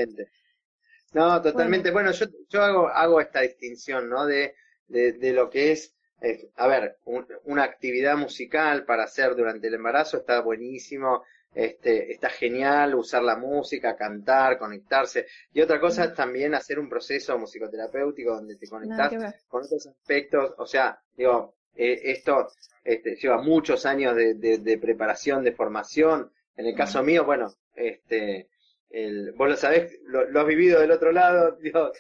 totalmente. 1.42 1.92
Bueno, 1.92 2.12
yo, 2.12 2.26
yo 2.50 2.62
hago, 2.62 2.88
hago 2.88 3.22
esta 3.22 3.42
distinción, 3.42 4.10
¿no? 4.10 4.26
De, 4.26 4.56
de, 4.88 5.14
de 5.14 5.34
lo 5.34 5.50
que 5.50 5.72
es, 5.72 5.96
eh, 6.22 6.50
a 6.56 6.68
ver, 6.68 6.98
una 7.46 7.64
actividad 7.64 8.18
musical 8.18 8.86
para 8.86 9.04
hacer 9.04 9.36
durante 9.36 9.68
el 9.68 9.76
embarazo 9.76 10.18
está 10.18 10.42
buenísimo, 10.42 11.24
este, 11.54 12.12
está 12.12 12.30
genial 12.30 12.96
usar 12.96 13.24
la 13.24 13.36
música, 13.36 13.96
cantar, 13.96 14.58
conectarse. 14.58 15.28
Y 15.54 15.62
otra 15.62 15.80
cosa 15.80 16.06
es 16.06 16.14
también 16.14 16.54
hacer 16.54 16.80
un 16.80 16.90
proceso 16.90 17.38
musicoterapéutico 17.38 18.36
donde 18.36 18.58
te 18.58 18.68
conectas 18.68 19.12
con 19.48 19.64
otros 19.64 19.88
aspectos. 19.88 20.54
O 20.58 20.66
sea, 20.66 21.00
digo, 21.16 21.56
eh, 21.76 22.00
esto 22.04 22.48
este, 22.84 23.16
lleva 23.16 23.42
muchos 23.42 23.86
años 23.86 24.16
de, 24.16 24.36
de, 24.36 24.78
preparación, 24.78 25.44
de 25.44 25.52
formación. 25.52 26.32
En 26.56 26.66
el 26.66 26.76
caso 26.76 27.04
mío, 27.04 27.26
bueno, 27.26 27.54
este, 27.76 28.50
el, 28.90 29.34
vos 29.34 29.50
lo 29.50 29.56
sabés, 29.58 30.00
lo, 30.04 30.40
has 30.40 30.48
vivido 30.48 30.80
del 30.80 30.92
otro 30.92 31.12
lado, 31.12 31.58
digo, 31.62 31.92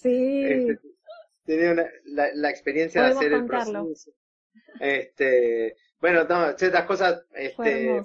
sí. 0.00 0.44
este, 0.44 1.74
la, 2.04 2.30
la, 2.34 2.50
experiencia 2.50 3.02
de 3.02 3.08
hacer 3.08 3.32
el 3.32 3.46
proceso. 3.46 4.12
Este, 4.80 5.76
bueno, 6.00 6.24
no, 6.24 6.56
ciertas 6.56 6.84
cosas, 6.84 7.24
este, 7.34 8.02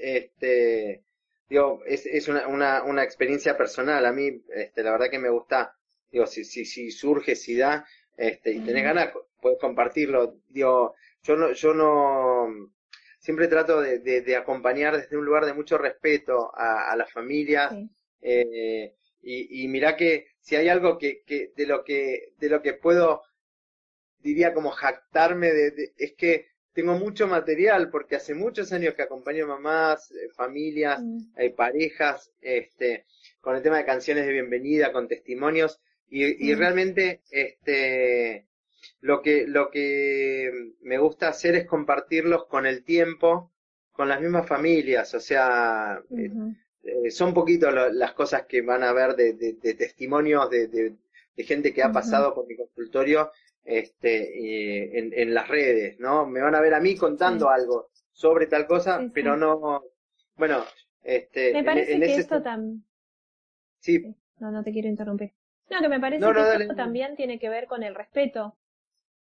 este, 0.00 1.04
digo, 1.48 1.82
es, 1.86 2.06
es 2.06 2.28
una, 2.28 2.46
una, 2.48 2.82
una, 2.84 3.02
experiencia 3.04 3.56
personal. 3.56 4.04
A 4.04 4.12
mí, 4.12 4.42
este, 4.54 4.82
la 4.82 4.92
verdad 4.92 5.10
que 5.10 5.18
me 5.18 5.30
gusta, 5.30 5.76
digo, 6.10 6.26
si, 6.26 6.44
si, 6.44 6.64
si 6.64 6.90
surge, 6.90 7.36
si 7.36 7.56
da, 7.56 7.86
este, 8.16 8.52
y 8.52 8.60
tenés 8.60 8.84
ganas, 8.84 9.12
puedes 9.40 9.58
compartirlo. 9.58 10.36
Digo, 10.48 10.94
yo 11.22 11.36
no, 11.36 11.52
yo 11.52 11.74
no, 11.74 12.72
siempre 13.22 13.46
trato 13.46 13.80
de, 13.80 14.00
de, 14.00 14.36
acompañar 14.36 14.96
desde 14.96 15.16
un 15.16 15.24
lugar 15.24 15.46
de 15.46 15.54
mucho 15.54 15.78
respeto 15.78 16.52
a, 16.54 16.90
a 16.90 16.96
las 16.96 17.10
familias. 17.10 17.72
Eh, 18.20 18.94
y, 19.22 19.62
y 19.62 19.68
mirá 19.68 19.96
que 19.96 20.26
si 20.40 20.56
hay 20.56 20.68
algo 20.68 20.98
que, 20.98 21.22
que, 21.24 21.52
de 21.56 21.66
lo 21.66 21.84
que, 21.84 22.32
de 22.38 22.48
lo 22.48 22.60
que 22.60 22.74
puedo, 22.74 23.22
diría 24.18 24.52
como 24.52 24.70
jactarme 24.70 25.52
de 25.52 25.92
es 25.96 26.14
que 26.14 26.48
tengo 26.72 26.94
mucho 26.94 27.28
material 27.28 27.90
porque 27.90 28.16
hace 28.16 28.34
muchos 28.34 28.72
años 28.72 28.94
que 28.94 29.02
acompaño 29.02 29.46
mamás, 29.46 30.10
eh, 30.10 30.28
familias, 30.34 31.00
mm. 31.00 31.18
eh, 31.36 31.50
parejas, 31.50 32.32
este, 32.40 33.06
con 33.40 33.54
el 33.54 33.62
tema 33.62 33.76
de 33.76 33.84
canciones 33.84 34.26
de 34.26 34.32
bienvenida, 34.32 34.92
con 34.92 35.06
testimonios 35.06 35.80
y, 36.08 36.50
y 36.50 36.54
mm. 36.54 36.58
realmente, 36.58 37.22
este, 37.30 38.48
lo 39.02 39.20
que 39.20 39.46
lo 39.46 39.70
que 39.70 40.74
me 40.80 40.96
gusta 40.96 41.28
hacer 41.28 41.56
es 41.56 41.66
compartirlos 41.66 42.46
con 42.46 42.66
el 42.66 42.84
tiempo, 42.84 43.52
con 43.90 44.08
las 44.08 44.20
mismas 44.20 44.46
familias, 44.46 45.12
o 45.14 45.20
sea, 45.20 46.00
eh, 46.16 47.10
son 47.10 47.34
poquito 47.34 47.70
las 47.70 48.12
cosas 48.12 48.46
que 48.46 48.62
van 48.62 48.84
a 48.84 48.92
ver 48.92 49.14
de, 49.16 49.34
de, 49.34 49.74
testimonios 49.74 50.48
de, 50.48 50.68
de, 50.68 50.94
gente 51.44 51.74
que 51.74 51.82
ha 51.82 51.90
pasado 51.90 52.32
por 52.32 52.46
mi 52.46 52.56
consultorio 52.56 53.32
este, 53.64 54.98
en, 54.98 55.12
en, 55.12 55.34
las 55.34 55.48
redes, 55.48 55.98
¿no? 55.98 56.24
Me 56.24 56.40
van 56.40 56.54
a 56.54 56.60
ver 56.60 56.74
a 56.74 56.80
mí 56.80 56.94
contando 56.94 57.50
algo 57.50 57.90
sobre 58.12 58.46
tal 58.46 58.68
cosa, 58.68 59.04
pero 59.12 59.36
no, 59.36 59.82
bueno, 60.36 60.64
este. 61.02 61.52
Me 61.52 61.64
parece 61.64 61.98
que 61.98 62.14
esto 62.14 62.40
también. 62.40 62.84
Sí. 63.80 64.14
No, 64.38 64.52
no 64.52 64.62
te 64.62 64.70
quiero 64.70 64.86
interrumpir. 64.86 65.32
No, 65.70 65.80
que 65.80 65.88
me 65.88 65.98
parece 65.98 66.24
que 66.24 66.62
esto 66.62 66.76
también 66.76 67.16
tiene 67.16 67.40
que 67.40 67.48
ver 67.48 67.66
con 67.66 67.82
el 67.82 67.96
respeto. 67.96 68.56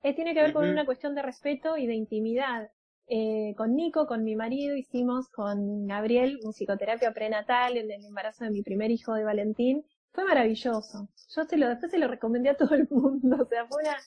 Eh, 0.05 0.13
tiene 0.13 0.35
que 0.35 0.41
ver 0.43 0.53
con 0.53 0.69
una 0.69 0.85
cuestión 0.85 1.15
de 1.15 1.23
respeto 1.23 1.77
y 1.77 1.87
de 1.87 1.95
intimidad. 1.95 2.69
Eh, 3.07 3.55
con 3.57 3.75
Nico, 3.75 4.05
con 4.05 4.23
mi 4.23 4.35
marido, 4.35 4.75
hicimos 4.75 5.29
con 5.29 5.87
Gabriel 5.87 6.37
un 6.43 6.53
psicoterapia 6.53 7.11
prenatal 7.11 7.75
en 7.75 7.89
el 7.89 8.05
embarazo 8.05 8.43
de 8.43 8.51
mi 8.51 8.61
primer 8.61 8.91
hijo 8.91 9.15
de 9.15 9.23
Valentín. 9.23 9.83
Fue 10.11 10.23
maravilloso. 10.23 11.09
Yo 11.35 11.45
se 11.45 11.57
lo, 11.57 11.69
después 11.69 11.89
se 11.89 11.97
lo 11.97 12.07
recomendé 12.07 12.49
a 12.49 12.55
todo 12.55 12.75
el 12.75 12.87
mundo. 12.91 13.37
O 13.41 13.45
sea, 13.45 13.65
fue 13.65 13.81
una 13.81 13.97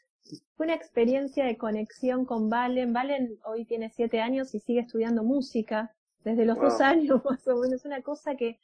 fue 0.54 0.66
una 0.66 0.76
experiencia 0.76 1.44
de 1.44 1.58
conexión 1.58 2.24
con 2.24 2.48
Valen. 2.48 2.92
Valen 2.92 3.37
hoy 3.44 3.64
tiene 3.64 3.90
siete 3.90 4.20
años 4.20 4.54
y 4.54 4.61
sigue 4.61 4.82
estudiando 4.82 5.24
música 5.24 5.92
desde 6.22 6.44
los 6.44 6.58
dos 6.58 6.80
años 6.80 7.22
más 7.24 7.44
o 7.48 7.56
menos. 7.56 7.80
Es 7.80 7.84
una 7.84 8.02
cosa 8.02 8.37
que 8.37 8.61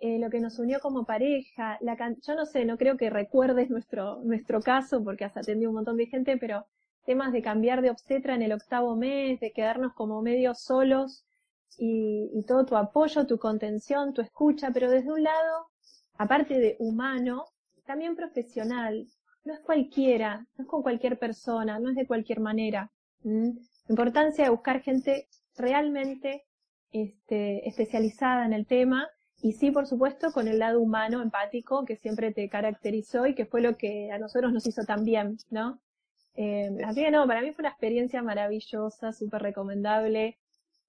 eh, 0.00 0.18
lo 0.18 0.30
que 0.30 0.40
nos 0.40 0.58
unió 0.58 0.80
como 0.80 1.04
pareja, 1.04 1.76
la 1.82 1.96
yo 2.26 2.34
no 2.34 2.46
sé, 2.46 2.64
no 2.64 2.78
creo 2.78 2.96
que 2.96 3.10
recuerdes 3.10 3.68
nuestro, 3.68 4.22
nuestro 4.24 4.60
caso 4.62 5.04
porque 5.04 5.24
has 5.26 5.36
atendido 5.36 5.70
un 5.70 5.76
montón 5.76 5.98
de 5.98 6.06
gente, 6.06 6.38
pero 6.38 6.66
temas 7.04 7.32
de 7.32 7.42
cambiar 7.42 7.82
de 7.82 7.90
obstetra 7.90 8.34
en 8.34 8.42
el 8.42 8.52
octavo 8.52 8.96
mes, 8.96 9.40
de 9.40 9.52
quedarnos 9.52 9.92
como 9.92 10.22
medio 10.22 10.54
solos 10.54 11.26
y, 11.76 12.30
y 12.32 12.44
todo 12.44 12.64
tu 12.64 12.76
apoyo, 12.76 13.26
tu 13.26 13.38
contención, 13.38 14.14
tu 14.14 14.22
escucha, 14.22 14.70
pero 14.72 14.90
desde 14.90 15.12
un 15.12 15.22
lado, 15.22 15.66
aparte 16.16 16.58
de 16.58 16.76
humano, 16.78 17.44
también 17.84 18.16
profesional, 18.16 19.06
no 19.44 19.52
es 19.52 19.60
cualquiera, 19.60 20.46
no 20.56 20.64
es 20.64 20.66
con 20.66 20.82
cualquier 20.82 21.18
persona, 21.18 21.78
no 21.78 21.90
es 21.90 21.96
de 21.96 22.06
cualquier 22.06 22.40
manera. 22.40 22.90
La 23.22 23.52
importancia 23.88 24.44
de 24.44 24.50
buscar 24.50 24.80
gente 24.80 25.28
realmente 25.56 26.44
este, 26.90 27.68
especializada 27.68 28.46
en 28.46 28.54
el 28.54 28.66
tema 28.66 29.06
y 29.42 29.52
sí, 29.52 29.70
por 29.70 29.86
supuesto, 29.86 30.32
con 30.32 30.48
el 30.48 30.58
lado 30.58 30.80
humano, 30.80 31.22
empático, 31.22 31.84
que 31.84 31.96
siempre 31.96 32.32
te 32.32 32.48
caracterizó 32.48 33.26
y 33.26 33.34
que 33.34 33.46
fue 33.46 33.60
lo 33.60 33.76
que 33.76 34.10
a 34.12 34.18
nosotros 34.18 34.52
nos 34.52 34.66
hizo 34.66 34.84
tan 34.84 35.04
bien, 35.04 35.38
¿no? 35.50 35.80
Eh, 36.34 36.70
así 36.84 37.02
que 37.02 37.10
no, 37.10 37.26
para 37.26 37.42
mí 37.42 37.52
fue 37.52 37.62
una 37.62 37.70
experiencia 37.70 38.22
maravillosa, 38.22 39.12
súper 39.12 39.42
recomendable. 39.42 40.38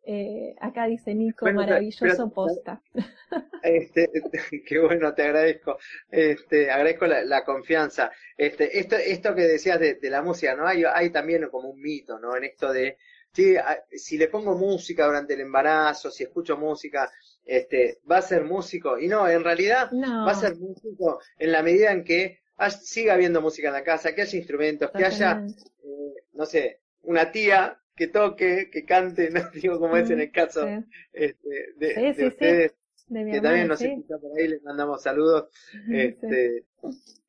Eh, 0.03 0.55
acá 0.59 0.87
dice 0.87 1.13
Nico, 1.13 1.51
maravilloso 1.51 2.29
posta. 2.31 2.81
Este, 3.63 4.09
qué 4.65 4.79
bueno, 4.79 5.13
te 5.13 5.23
agradezco. 5.23 5.77
Este, 6.09 6.71
agradezco 6.71 7.05
la, 7.05 7.45
confianza. 7.45 8.11
Este, 8.35 8.79
esto, 8.79 8.97
esto 8.97 9.35
que 9.35 9.43
decías 9.43 9.79
de, 9.79 9.97
la 10.09 10.21
música, 10.21 10.55
¿no? 10.55 10.67
Hay, 10.67 10.83
hay 10.83 11.11
también 11.11 11.47
como 11.49 11.69
un 11.69 11.79
mito, 11.79 12.19
¿no? 12.19 12.35
En 12.35 12.43
esto 12.43 12.73
de, 12.73 12.97
sí, 13.31 13.55
si 13.91 14.17
le 14.17 14.27
pongo 14.27 14.57
música 14.57 15.05
durante 15.05 15.35
el 15.35 15.41
embarazo, 15.41 16.11
si 16.11 16.23
escucho 16.23 16.57
música, 16.57 17.09
este, 17.45 17.99
va 18.09 18.17
a 18.17 18.21
ser 18.21 18.43
músico. 18.43 18.99
Y 18.99 19.07
no, 19.07 19.27
en 19.27 19.43
realidad 19.43 19.89
va 19.93 20.31
a 20.31 20.35
ser 20.35 20.55
músico 20.55 21.19
en 21.37 21.51
la 21.51 21.63
medida 21.63 21.91
en 21.91 22.03
que 22.03 22.41
siga 22.69 23.13
habiendo 23.13 23.41
música 23.41 23.69
en 23.69 23.73
la 23.73 23.83
casa, 23.83 24.13
que 24.13 24.21
haya 24.21 24.37
instrumentos, 24.37 24.91
que 24.91 25.05
haya, 25.05 25.43
eh, 25.83 26.23
no 26.33 26.45
sé, 26.45 26.81
una 27.03 27.31
tía 27.31 27.79
que 27.95 28.07
toque, 28.07 28.69
que 28.71 28.85
cante, 28.85 29.29
no 29.31 29.49
digo 29.51 29.79
como 29.79 29.97
es 29.97 30.09
en 30.09 30.21
el 30.21 30.31
caso 30.31 30.67
este, 31.11 31.73
de, 31.77 32.27
ustedes, 32.27 32.73
que 33.07 33.41
también 33.41 33.67
nos 33.67 33.81
escucha 33.81 34.17
por 34.17 34.37
ahí, 34.37 34.47
les 34.47 34.63
mandamos 34.63 35.01
saludos. 35.01 35.49
Este, 35.91 36.65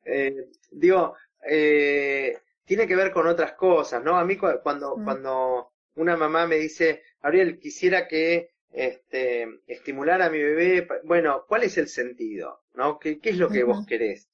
eh, 0.05 0.49
digo, 0.71 1.15
eh, 1.47 2.37
tiene 2.65 2.87
que 2.87 2.95
ver 2.95 3.11
con 3.11 3.27
otras 3.27 3.53
cosas, 3.53 4.03
¿no? 4.03 4.17
A 4.17 4.25
mí 4.25 4.37
cuando, 4.37 4.97
mm. 4.97 5.03
cuando 5.03 5.71
una 5.95 6.17
mamá 6.17 6.47
me 6.47 6.57
dice, 6.57 7.03
Ariel, 7.21 7.59
quisiera 7.59 8.07
que 8.07 8.52
este, 8.73 9.47
estimular 9.67 10.21
a 10.21 10.29
mi 10.29 10.39
bebé, 10.39 10.87
bueno, 11.03 11.45
¿cuál 11.47 11.63
es 11.63 11.77
el 11.77 11.87
sentido? 11.87 12.63
¿No? 12.73 12.99
¿Qué, 12.99 13.19
qué 13.19 13.29
es 13.29 13.37
lo 13.37 13.49
que 13.49 13.63
vos 13.63 13.85
querés? 13.87 14.27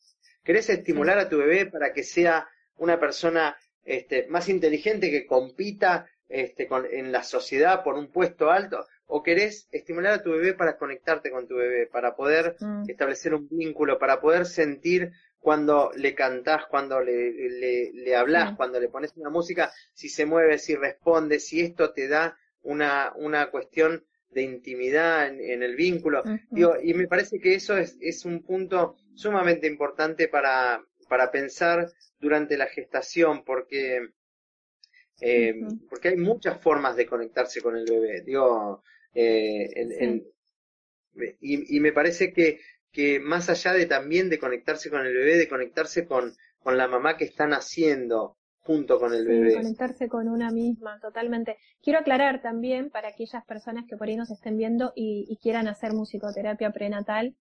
querés 0.44 0.70
estimular 0.72 1.20
a 1.20 1.30
tu 1.30 1.38
bebé 1.38 1.68
para 1.68 1.94
que 1.94 2.02
sea 2.02 2.50
una 2.78 3.00
persona 3.00 3.56
este, 3.84 4.26
más 4.30 4.50
inteligente 4.50 5.12
que 5.12 5.28
compita 5.28 6.08
este, 6.28 6.68
con, 6.68 6.88
en 6.90 7.12
la 7.12 7.22
sociedad 7.24 7.84
por 7.84 7.96
un 7.96 8.12
puesto 8.12 8.50
alto, 8.50 8.88
o 9.06 9.22
querés 9.22 9.68
estimular 9.72 10.14
a 10.14 10.24
tu 10.24 10.32
bebé 10.32 10.54
para 10.54 10.78
conectarte 10.78 11.30
con 11.30 11.48
tu 11.48 11.56
bebé, 11.56 11.86
para 11.86 12.16
poder 12.16 12.56
establecer 12.88 13.34
un 13.34 13.48
vínculo, 13.48 14.00
para 14.00 14.22
poder 14.22 14.46
sentir 14.46 15.12
cuando 15.40 15.92
le 15.96 16.16
cantás, 16.16 16.66
cuando 16.66 17.00
le, 17.00 17.32
le, 17.32 17.92
le 17.94 18.16
hablas, 18.16 18.56
cuando 18.56 18.80
le 18.80 18.90
pones 18.90 19.14
una 19.18 19.30
música, 19.30 19.72
si 19.94 20.10
se 20.10 20.26
mueve, 20.26 20.58
si 20.58 20.76
responde, 20.76 21.40
si 21.40 21.62
esto 21.62 21.94
te 21.94 22.08
da 22.08 22.38
una, 22.62 23.14
una 23.16 23.52
cuestión 23.52 24.04
de 24.32 24.44
intimidad 24.44 25.28
en, 25.28 25.64
el 25.64 25.76
vínculo. 25.76 26.24
y 26.52 26.94
me 26.94 27.08
parece 27.08 27.40
que 27.40 27.56
eso 27.56 27.78
es, 27.78 27.98
es 28.00 28.26
un 28.26 28.44
punto 28.44 28.96
sumamente 29.16 29.68
importante 29.68 30.28
para, 30.28 30.84
para 31.08 31.32
pensar 31.32 31.92
durante 32.20 32.58
la 32.58 32.68
gestación, 32.68 33.44
porque, 33.44 34.10
eh, 35.22 35.56
porque 35.90 36.10
hay 36.10 36.18
muchas 36.18 36.62
formas 36.62 36.96
de 36.96 37.06
conectarse 37.06 37.62
con 37.62 37.76
el 37.76 37.86
bebé. 37.86 38.22
Digo, 38.22 38.84
eh, 39.14 40.22
y, 41.42 41.78
y, 41.78 41.80
me 41.80 41.92
parece 41.92 42.32
que, 42.32 42.62
que 42.92 43.20
más 43.20 43.50
allá 43.50 43.74
de 43.74 43.86
también 43.86 44.30
de 44.30 44.40
conectarse 44.40 44.90
con 44.90 45.06
el 45.06 45.14
bebé, 45.14 45.38
de 45.38 45.50
conectarse 45.50 46.06
con, 46.06 46.34
con 46.60 46.78
la 46.78 46.88
mamá 46.88 47.18
que 47.18 47.26
está 47.26 47.48
naciendo, 47.48 48.38
junto 48.62 49.00
con 49.00 49.14
el 49.14 49.26
bebé. 49.26 49.56
conectarse 49.56 50.08
con 50.08 50.28
una 50.28 50.52
misma, 50.52 51.00
totalmente. 51.00 51.58
Quiero 51.82 52.00
aclarar 52.00 52.42
también 52.42 52.90
para 52.90 53.10
aquellas 53.10 53.46
personas 53.46 53.86
que 53.88 53.98
por 53.98 54.08
ahí 54.08 54.16
nos 54.16 54.30
estén 54.30 54.58
viendo 54.58 54.94
y, 54.96 55.26
y, 55.30 55.38
quieran 55.38 55.68
hacer 55.68 55.94
musicoterapia 55.94 56.72
prenatal 56.72 57.36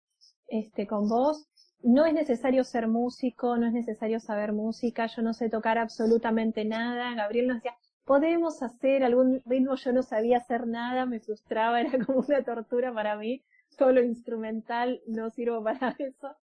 este, 0.47 0.85
con 0.85 1.07
vos, 1.09 1.47
no 1.81 2.05
es 2.05 2.13
necesario 2.13 2.63
ser 2.63 2.87
músico, 2.87 3.57
no 3.57 3.67
es 3.67 3.73
necesario 3.73 4.19
saber 4.19 4.53
música, 4.53 5.07
yo 5.07 5.21
no 5.21 5.33
sé 5.33 5.49
tocar 5.49 5.77
absolutamente 5.77 6.65
nada. 6.65 7.13
Gabriel 7.13 7.47
nos 7.47 7.57
decía, 7.57 7.75
podemos 8.05 8.61
hacer 8.63 9.03
algún 9.03 9.41
ritmo, 9.45 9.75
yo 9.75 9.93
no 9.93 10.03
sabía 10.03 10.37
hacer 10.37 10.67
nada, 10.67 11.05
me 11.05 11.19
frustraba, 11.19 11.81
era 11.81 12.05
como 12.05 12.19
una 12.27 12.43
tortura 12.43 12.93
para 12.93 13.15
mí, 13.17 13.43
todo 13.77 13.91
lo 13.91 14.03
instrumental 14.03 15.01
no 15.07 15.29
sirvo 15.29 15.63
para 15.63 15.95
eso. 15.99 16.35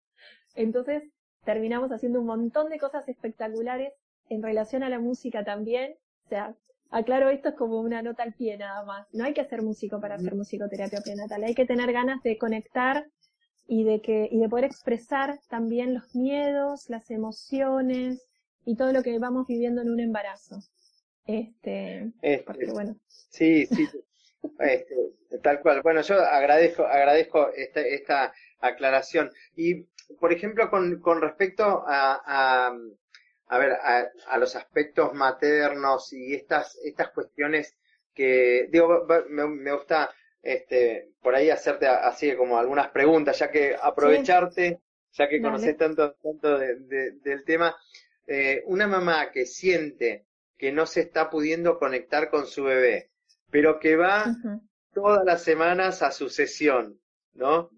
Entonces 0.54 1.04
terminamos 1.44 1.92
haciendo 1.92 2.20
un 2.20 2.28
montón 2.28 2.70
de 2.70 2.78
cosas 2.78 3.08
espectaculares 3.08 3.94
en 4.30 4.44
relación 4.44 4.84
a 4.84 4.90
la 4.90 5.00
música 5.00 5.44
también. 5.44 5.96
O 6.26 6.30
sea, 6.30 6.56
aclaro 6.90 7.30
esto 7.30 7.50
es 7.50 7.56
como 7.56 7.80
una 7.80 8.02
nota 8.02 8.24
al 8.24 8.34
pie 8.34 8.58
nada 8.58 8.84
más. 8.84 9.08
No 9.14 9.26
hay 9.26 9.34
que 9.34 9.46
ser 9.46 9.62
músico 9.62 10.00
para 10.00 10.16
hacer 10.16 10.36
musicoterapia 10.36 11.02
prenatal, 11.02 11.44
hay 11.44 11.56
que 11.56 11.66
tener 11.66 11.92
ganas 11.92 12.22
de 12.24 12.38
conectar 12.38 13.08
y 13.68 13.84
de 13.84 14.02
que 14.02 14.28
y 14.32 14.40
de 14.40 14.50
poder 14.50 14.66
expresar 14.66 15.40
también 15.50 15.94
los 15.94 16.16
miedos, 16.16 16.90
las 16.90 17.10
emociones 17.10 18.22
y 18.66 18.76
todo 18.76 18.92
lo 18.92 19.02
que 19.02 19.18
vamos 19.18 19.48
viviendo 19.48 19.82
en 19.82 19.90
un 19.90 20.00
embarazo. 20.00 20.60
Este, 21.26 22.12
este 22.22 22.72
bueno. 22.72 22.96
Sí, 23.08 23.66
sí. 23.66 23.88
Este, 24.60 24.96
tal 25.44 25.62
cual. 25.62 25.84
Bueno, 25.84 26.02
yo 26.02 26.16
agradezco 26.16 26.84
agradezco 26.84 27.50
esta, 27.54 27.82
esta 27.82 28.34
aclaración 28.60 29.30
y 29.56 29.84
por 30.20 30.34
ejemplo 30.34 30.70
con, 30.72 31.00
con 31.00 31.22
respecto 31.22 31.64
a, 31.88 32.22
a, 32.26 32.76
a 33.52 33.58
ver 33.58 33.72
a, 33.74 34.10
a, 34.28 34.38
los 34.38 34.56
aspectos 34.56 35.14
maternos 35.14 36.14
y 36.14 36.34
estas 36.34 36.78
estas 36.84 37.10
cuestiones 37.10 37.76
que 38.14 38.68
digo 38.72 39.06
me, 39.30 39.48
me 39.48 39.74
gusta 39.74 40.10
este, 40.42 41.12
por 41.22 41.36
ahí 41.36 41.50
hacerte 41.50 41.88
así 41.88 42.36
como 42.36 42.58
algunas 42.58 42.90
preguntas, 42.90 43.38
ya 43.38 43.52
que 43.52 43.76
aprovecharte, 43.80 44.82
ya 45.14 45.30
que 45.30 45.42
conoces 45.42 45.78
tanto, 45.78 46.14
tanto 46.14 46.58
del 46.58 47.44
tema. 47.46 47.76
Eh, 48.28 48.64
una 48.66 48.88
mamá 48.88 49.32
que 49.32 49.46
siente 49.46 50.26
que 50.58 50.72
no 50.72 50.86
se 50.86 51.02
está 51.02 51.30
pudiendo 51.30 51.78
conectar 51.78 52.30
con 52.30 52.48
su 52.48 52.64
bebé, 52.64 53.12
pero 53.50 53.80
que 53.80 53.96
va 53.96 54.36
todas 54.94 55.26
las 55.26 55.44
semanas 55.44 56.02
a 56.02 56.12
su 56.12 56.30
sesión, 56.30 57.00
¿no? 57.34 57.70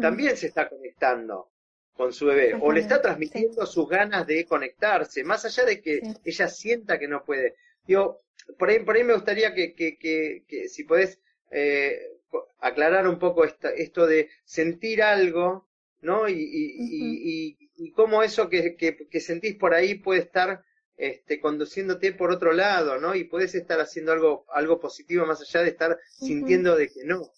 También 0.00 0.36
se 0.36 0.46
está 0.46 0.68
conectando 0.68 1.49
con 1.94 2.12
su 2.12 2.26
bebé, 2.26 2.54
o 2.60 2.72
le 2.72 2.80
está 2.80 3.02
transmitiendo 3.02 3.66
sus 3.66 3.88
ganas 3.88 4.26
de 4.26 4.46
conectarse, 4.46 5.22
más 5.22 5.44
allá 5.44 5.64
de 5.64 5.80
que 5.80 6.00
ella 6.24 6.48
sienta 6.48 6.98
que 6.98 7.08
no 7.08 7.24
puede. 7.24 7.56
Digo, 7.86 8.22
por 8.58 8.70
ahí, 8.70 8.80
por 8.80 8.96
ahí 8.96 9.04
me 9.04 9.14
gustaría 9.14 9.54
que, 9.54 9.74
que, 9.74 9.98
que, 9.98 10.44
que 10.48 10.68
si 10.68 10.84
podés 10.84 11.18
eh, 11.50 12.00
aclarar 12.60 13.08
un 13.08 13.18
poco 13.18 13.44
esto 13.44 14.06
de 14.06 14.28
sentir 14.44 15.02
algo, 15.02 15.68
¿no? 16.02 16.28
Y, 16.28 16.34
y, 16.34 17.58
y, 17.76 17.90
cómo 17.92 18.22
eso 18.22 18.48
que, 18.48 18.76
que, 18.76 19.20
sentís 19.20 19.56
por 19.56 19.74
ahí 19.74 19.94
puede 19.94 20.20
estar 20.20 20.62
este, 20.96 21.40
conduciéndote 21.40 22.12
por 22.12 22.30
otro 22.30 22.52
lado, 22.52 22.98
¿no? 22.98 23.14
Y 23.14 23.24
puedes 23.24 23.54
estar 23.54 23.80
haciendo 23.80 24.12
algo, 24.12 24.44
algo 24.52 24.80
positivo 24.80 25.26
más 25.26 25.40
allá 25.40 25.62
de 25.62 25.70
estar 25.70 25.98
sintiendo 26.10 26.76
de 26.76 26.88
que 26.88 27.04
no. 27.04 27.30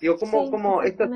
Digo, 0.00 0.16
¿cómo, 0.18 0.44
sí, 0.44 0.50
cómo 0.50 0.82
esto... 0.82 1.08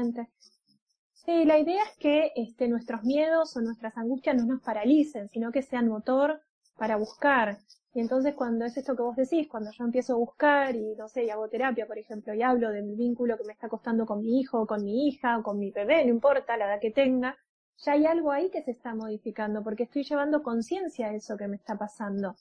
Sí, 1.24 1.44
la 1.44 1.58
idea 1.58 1.82
es 1.84 1.96
que 1.98 2.32
este, 2.36 2.68
nuestros 2.68 3.04
miedos 3.04 3.56
o 3.56 3.60
nuestras 3.60 3.96
angustias 3.96 4.36
no 4.36 4.44
nos 4.44 4.62
paralicen, 4.62 5.28
sino 5.28 5.52
que 5.52 5.62
sean 5.62 5.88
motor 5.88 6.40
para 6.76 6.96
buscar, 6.96 7.58
y 7.94 8.00
entonces 8.00 8.34
cuando 8.34 8.64
es 8.64 8.76
esto 8.76 8.96
que 8.96 9.02
vos 9.02 9.16
decís, 9.16 9.48
cuando 9.48 9.70
yo 9.70 9.84
empiezo 9.84 10.14
a 10.14 10.16
buscar 10.16 10.74
y 10.74 10.94
no 10.96 11.08
sé, 11.08 11.24
y 11.24 11.30
hago 11.30 11.48
terapia, 11.48 11.86
por 11.86 11.98
ejemplo, 11.98 12.32
y 12.32 12.42
hablo 12.42 12.70
del 12.70 12.96
vínculo 12.96 13.36
que 13.36 13.44
me 13.44 13.52
está 13.52 13.68
costando 13.68 14.06
con 14.06 14.20
mi 14.20 14.40
hijo, 14.40 14.62
o 14.62 14.66
con 14.66 14.82
mi 14.82 15.08
hija, 15.08 15.38
o 15.38 15.42
con 15.42 15.58
mi 15.58 15.70
bebé, 15.70 16.04
no 16.04 16.10
importa 16.10 16.56
la 16.56 16.66
edad 16.66 16.80
que 16.80 16.90
tenga, 16.90 17.36
ya 17.76 17.92
hay 17.92 18.06
algo 18.06 18.32
ahí 18.32 18.50
que 18.50 18.62
se 18.62 18.70
está 18.70 18.94
modificando, 18.94 19.62
porque 19.62 19.82
estoy 19.84 20.04
llevando 20.04 20.42
conciencia 20.42 21.08
a 21.08 21.14
eso 21.14 21.36
que 21.36 21.48
me 21.48 21.56
está 21.56 21.76
pasando. 21.76 22.34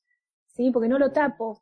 ¿Sí? 0.48 0.72
Porque 0.72 0.90
no 0.90 1.00
lo 1.00 1.12
tapo, 1.12 1.62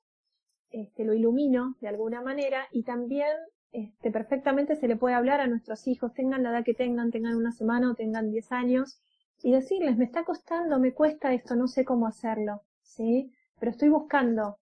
este, 0.72 1.04
lo 1.04 1.14
ilumino 1.14 1.76
de 1.82 1.88
alguna 1.88 2.22
manera 2.22 2.68
y 2.72 2.84
también 2.84 3.30
este, 3.72 4.12
perfectamente 4.12 4.76
se 4.76 4.88
le 4.88 4.96
puede 4.96 5.16
hablar 5.16 5.42
a 5.42 5.48
nuestros 5.48 5.88
hijos, 5.88 6.14
tengan 6.14 6.44
la 6.44 6.52
edad 6.52 6.64
que 6.64 6.74
tengan, 6.74 7.12
tengan 7.12 7.36
una 7.36 7.52
semana 7.52 7.92
o 7.92 7.96
tengan 7.96 8.32
diez 8.32 8.52
años, 8.52 9.02
y 9.42 9.52
decirles, 9.52 9.98
me 9.98 10.06
está 10.06 10.24
costando, 10.24 10.80
me 10.80 10.94
cuesta 10.94 11.34
esto, 11.34 11.56
no 11.56 11.68
sé 11.68 11.86
cómo 11.86 12.08
hacerlo, 12.08 12.62
¿sí? 12.82 13.32
pero 13.60 13.72
estoy 13.72 13.90
buscando, 13.90 14.58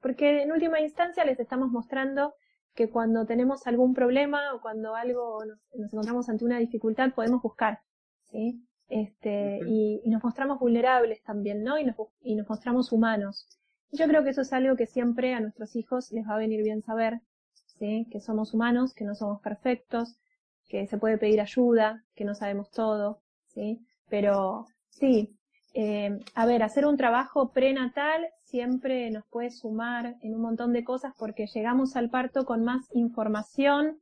porque 0.00 0.42
en 0.42 0.52
última 0.52 0.80
instancia 0.80 1.24
les 1.24 1.38
estamos 1.38 1.70
mostrando 1.70 2.34
que 2.74 2.88
cuando 2.88 3.26
tenemos 3.26 3.66
algún 3.66 3.94
problema 3.94 4.54
o 4.54 4.60
cuando 4.60 4.94
algo 4.94 5.44
nos, 5.44 5.58
encontramos 5.72 6.28
ante 6.28 6.44
una 6.44 6.58
dificultad 6.58 7.12
podemos 7.14 7.42
buscar, 7.42 7.80
¿sí? 8.30 8.66
Este, 8.88 9.60
y, 9.66 10.02
nos 10.06 10.24
mostramos 10.24 10.58
vulnerables 10.58 11.22
también, 11.22 11.62
¿no? 11.62 11.78
Y 11.78 11.84
nos, 11.84 11.96
y 12.22 12.34
nos 12.34 12.48
mostramos 12.48 12.92
humanos. 12.92 13.46
Yo 13.90 14.06
creo 14.06 14.24
que 14.24 14.30
eso 14.30 14.40
es 14.40 14.52
algo 14.52 14.74
que 14.76 14.86
siempre 14.86 15.34
a 15.34 15.40
nuestros 15.40 15.76
hijos 15.76 16.12
les 16.12 16.26
va 16.26 16.34
a 16.34 16.38
venir 16.38 16.62
bien 16.62 16.82
saber, 16.82 17.20
¿sí? 17.82 18.06
Que 18.12 18.20
somos 18.20 18.54
humanos, 18.54 18.94
que 18.94 19.04
no 19.04 19.16
somos 19.16 19.40
perfectos, 19.40 20.16
que 20.68 20.86
se 20.86 20.98
puede 20.98 21.18
pedir 21.18 21.40
ayuda, 21.40 22.04
que 22.14 22.24
no 22.24 22.36
sabemos 22.36 22.70
todo, 22.70 23.22
¿sí? 23.48 23.84
Pero 24.08 24.66
sí, 24.88 25.36
eh, 25.74 26.20
a 26.36 26.46
ver, 26.46 26.62
hacer 26.62 26.86
un 26.86 26.96
trabajo 26.96 27.50
prenatal 27.50 28.28
siempre 28.44 29.10
nos 29.10 29.26
puede 29.26 29.50
sumar 29.50 30.14
en 30.20 30.36
un 30.36 30.42
montón 30.42 30.72
de 30.72 30.84
cosas 30.84 31.12
porque 31.18 31.48
llegamos 31.52 31.96
al 31.96 32.08
parto 32.08 32.44
con 32.44 32.62
más 32.62 32.88
información 32.92 34.00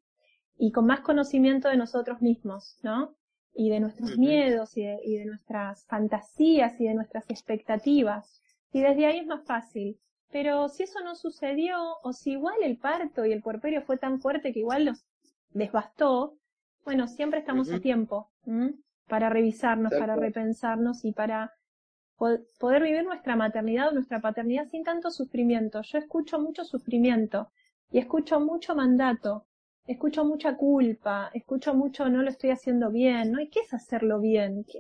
y 0.59 0.73
con 0.73 0.85
más 0.85 1.01
conocimiento 1.01 1.71
de 1.71 1.79
nosotros 1.79 2.21
mismos, 2.21 2.77
¿no? 2.83 3.15
Y 3.55 3.71
de 3.71 3.81
nuestros 3.81 4.19
miedos 4.19 4.77
y 4.77 4.83
de, 4.83 5.25
nuestras 5.25 5.87
fantasías 5.87 6.79
y 6.79 6.85
de 6.85 6.95
nuestras 6.95 7.25
expectativas. 7.31 8.43
Y 8.73 8.83
desde 8.83 9.07
ahí 9.07 9.21
es 9.21 9.27
más 9.27 9.43
fácil. 9.47 9.99
Pero 10.33 10.69
si 10.69 10.85
eso 10.85 11.01
no 11.01 11.15
sucedió, 11.17 11.77
o 12.03 12.13
si 12.13 12.33
igual 12.33 12.57
el 12.63 12.79
parto 12.79 13.25
y 13.27 13.33
el 13.33 13.43
puerperio 13.43 13.83
fue 13.83 13.99
tan 13.99 14.21
fuerte 14.21 14.53
que 14.53 14.61
igual 14.61 14.85
los 14.85 15.05
desbastó, 15.51 16.37
bueno, 16.85 17.09
siempre 17.09 17.41
estamos 17.41 17.71
a 17.73 17.81
tiempo 17.81 18.31
para 19.09 19.29
revisarnos, 19.29 19.93
para 19.93 20.17
repensarnos 20.17 21.05
y 21.05 21.13
para 21.13 21.53
poder 22.17 22.83
vivir 22.83 23.05
nuestra 23.05 23.35
maternidad 23.35 23.89
o 23.89 23.93
nuestra 23.93 24.21
paternidad 24.21 24.69
sin 24.69 24.85
tanto 24.85 25.11
sufrimiento. 25.11 25.83
Yo 25.83 25.99
escucho 25.99 26.39
mucho 26.39 26.65
sufrimiento 26.65 27.51
y 27.91 27.99
escucho 27.99 28.39
mucho 28.39 28.77
mandato, 28.77 29.47
escucho 29.87 30.25
mucha 30.25 30.57
culpa, 30.57 31.31
escucho 31.35 31.75
mucho 31.75 32.09
no 32.09 32.23
lo 32.23 32.31
estoy 32.31 32.51
haciendo 32.51 32.91
bien, 32.91 33.33
¿no? 33.33 33.41
¿Y 33.41 33.49
qué 33.49 33.61
es 33.61 33.75
hacerlo 33.75 34.21
bien? 34.21 34.65
¿Qué, 34.65 34.79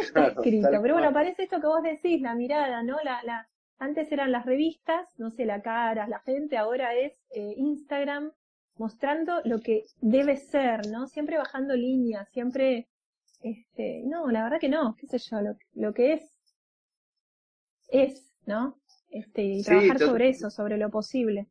está 0.00 0.26
escrito? 0.26 0.68
Pero 0.82 0.94
bueno, 0.94 1.12
parece 1.12 1.44
esto 1.44 1.60
que 1.60 1.66
vos 1.66 1.82
decís, 1.82 2.20
la 2.20 2.34
mirada, 2.34 2.82
¿no? 2.82 2.98
La, 3.04 3.22
la, 3.22 3.48
antes 3.78 4.10
eran 4.12 4.32
las 4.32 4.46
revistas, 4.46 5.08
no 5.18 5.30
sé, 5.30 5.44
la 5.44 5.62
cara, 5.62 6.06
la 6.08 6.20
gente, 6.20 6.56
ahora 6.56 6.94
es 6.94 7.12
eh, 7.34 7.54
Instagram 7.56 8.32
mostrando 8.76 9.40
lo 9.44 9.60
que 9.60 9.84
debe 10.00 10.36
ser, 10.36 10.86
¿no? 10.88 11.06
Siempre 11.06 11.38
bajando 11.38 11.76
líneas, 11.76 12.28
siempre 12.30 12.88
este, 13.42 14.02
no, 14.04 14.30
la 14.30 14.44
verdad 14.44 14.60
que 14.60 14.68
no, 14.68 14.96
qué 14.98 15.06
sé 15.06 15.18
yo, 15.18 15.40
lo, 15.40 15.56
lo 15.74 15.92
que 15.92 16.14
es, 16.14 16.22
es, 17.88 18.32
¿no? 18.46 18.80
Este, 19.10 19.42
y 19.42 19.62
trabajar 19.62 19.98
sobre 19.98 20.30
eso, 20.30 20.50
sobre 20.50 20.76
lo 20.76 20.90
posible. 20.90 21.46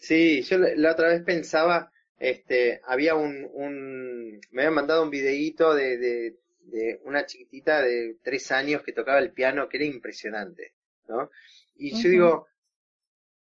Sí, 0.00 0.42
yo 0.42 0.58
la, 0.58 0.92
otra 0.92 1.08
vez 1.08 1.22
pensaba, 1.22 1.92
este, 2.18 2.80
había 2.84 3.14
un, 3.14 3.48
un, 3.52 4.40
me 4.52 4.62
habían 4.62 4.74
mandado 4.74 5.02
un 5.02 5.10
videíto 5.10 5.74
de, 5.74 5.98
de, 5.98 6.36
de 6.60 7.00
una 7.04 7.26
chiquitita 7.26 7.82
de 7.82 8.16
tres 8.22 8.50
años 8.52 8.82
que 8.82 8.92
tocaba 8.92 9.18
el 9.18 9.32
piano, 9.32 9.68
que 9.68 9.78
era 9.78 9.86
impresionante, 9.86 10.72
¿no? 11.08 11.30
Y 11.76 12.00
yo 12.00 12.08
digo, 12.08 12.46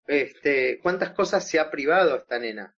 este, 0.07 0.79
¿cuántas 0.81 1.11
cosas 1.13 1.49
se 1.49 1.59
ha 1.59 1.71
privado 1.71 2.17
esta 2.17 2.39
nena? 2.39 2.75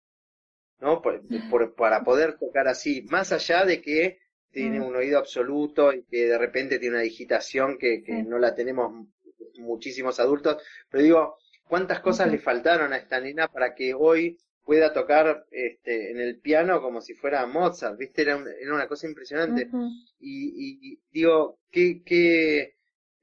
¿No? 0.79 1.01
Por, 1.01 1.21
para 1.75 2.03
poder 2.03 2.37
tocar 2.37 2.67
así, 2.67 3.03
más 3.09 3.31
allá 3.31 3.65
de 3.65 3.81
que 3.81 4.19
tiene 4.51 4.79
un 4.79 4.95
oído 4.95 5.17
absoluto 5.17 5.91
y 5.91 6.03
que 6.03 6.27
de 6.27 6.37
repente 6.37 6.77
tiene 6.77 6.97
una 6.97 7.03
digitación 7.03 7.77
que, 7.79 8.03
que 8.03 8.21
no 8.21 8.37
la 8.37 8.53
tenemos 8.53 9.07
muchísimos 9.55 10.19
adultos, 10.19 10.61
pero 10.89 11.03
digo, 11.03 11.37
¿cuántas 11.67 12.01
cosas 12.01 12.31
le 12.31 12.37
faltaron 12.37 12.93
a 12.93 12.97
esta 12.97 13.19
nena 13.19 13.47
para 13.47 13.73
que 13.73 13.95
hoy 13.95 14.37
pueda 14.63 14.93
tocar 14.93 15.45
este, 15.51 16.11
en 16.11 16.19
el 16.19 16.39
piano 16.39 16.81
como 16.81 17.01
si 17.01 17.13
fuera 17.13 17.45
Mozart, 17.45 17.97
¿viste? 17.97 18.21
Era, 18.21 18.43
era 18.61 18.73
una 18.73 18.87
cosa 18.87 19.07
impresionante. 19.07 19.69
y, 20.19 20.91
y, 20.91 20.99
digo, 21.11 21.59
¿qué, 21.69 22.01
qué 22.05 22.75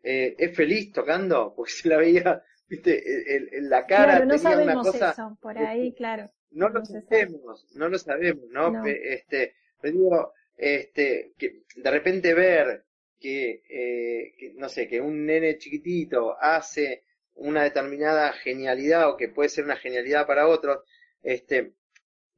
eh, 0.03 0.35
es 0.39 0.57
feliz 0.57 0.93
tocando? 0.93 1.55
Porque 1.55 1.73
se 1.73 1.89
la 1.89 1.97
veía, 1.97 2.43
¿viste? 2.69 3.57
En, 3.57 3.69
la 3.69 3.87
cara 3.87 4.25
no 4.25 4.37
tenía 4.37 4.59
una 4.59 4.75
cosa... 4.75 5.11
Eso, 5.11 5.37
por 5.41 5.59
ahí, 5.59 5.93
claro. 5.95 6.31
No 6.51 6.69
lo 6.69 6.85
sabemos, 6.85 7.67
no 7.75 7.89
lo 7.89 7.99
sabemos, 7.99 8.45
¿no? 8.51 8.85
Este, 8.85 9.55
pero 9.81 9.95
digo, 9.95 10.33
este, 10.57 11.33
que 11.39 11.63
de 11.77 11.91
repente 11.91 12.35
ver 12.35 12.85
que, 13.19 13.63
eh, 13.69 14.35
que, 14.37 14.55
no 14.57 14.69
sé, 14.69 14.89
que 14.89 15.01
un 15.01 15.27
nene 15.27 15.59
chiquitito 15.59 16.37
hace 16.41 17.05
una 17.35 17.63
determinada 17.63 18.33
genialidad 18.33 19.09
o 19.09 19.17
que 19.17 19.29
puede 19.29 19.49
ser 19.49 19.65
una 19.65 19.77
genialidad 19.77 20.27
para 20.27 20.49
otros, 20.49 20.81
este, 21.23 21.75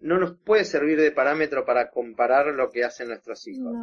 no 0.01 0.18
nos 0.18 0.37
puede 0.37 0.64
servir 0.64 1.01
de 1.01 1.12
parámetro 1.12 1.64
para 1.64 1.90
comparar 1.90 2.46
lo 2.46 2.70
que 2.70 2.85
hacen 2.85 3.09
nuestros 3.09 3.46
hijos. 3.46 3.75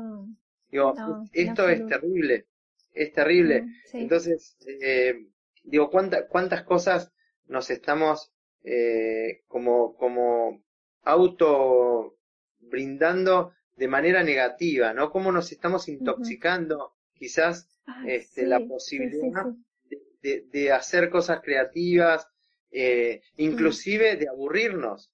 digo, 0.70 0.94
esto 1.32 1.70
es 1.70 1.86
terrible, 1.88 2.46
es 2.94 3.14
terrible. 3.14 3.66
Entonces, 3.94 4.58
eh, 4.82 5.28
digo, 5.64 5.90
¿cuánta, 5.90 6.28
¿cuántas 6.28 6.64
cosas 6.64 7.12
nos 7.48 7.70
estamos 7.70 8.32
eh, 8.64 9.42
como, 9.48 9.96
como 9.96 10.64
auto 11.04 12.18
brindando 12.60 13.54
de 13.76 13.88
manera 13.88 14.24
negativa, 14.24 14.94
¿no? 14.94 15.10
Cómo 15.10 15.32
nos 15.32 15.52
estamos 15.52 15.88
intoxicando 15.88 16.96
quizás 17.14 17.68
este, 18.06 18.46
la 18.46 18.60
posibilidad 18.60 19.46
de, 20.22 20.46
de, 20.52 20.72
hacer 20.72 21.10
cosas 21.10 21.42
creativas, 21.42 22.28
eh, 22.72 23.22
inclusive 23.38 24.18
de 24.18 24.28
aburrirnos. 24.28 25.12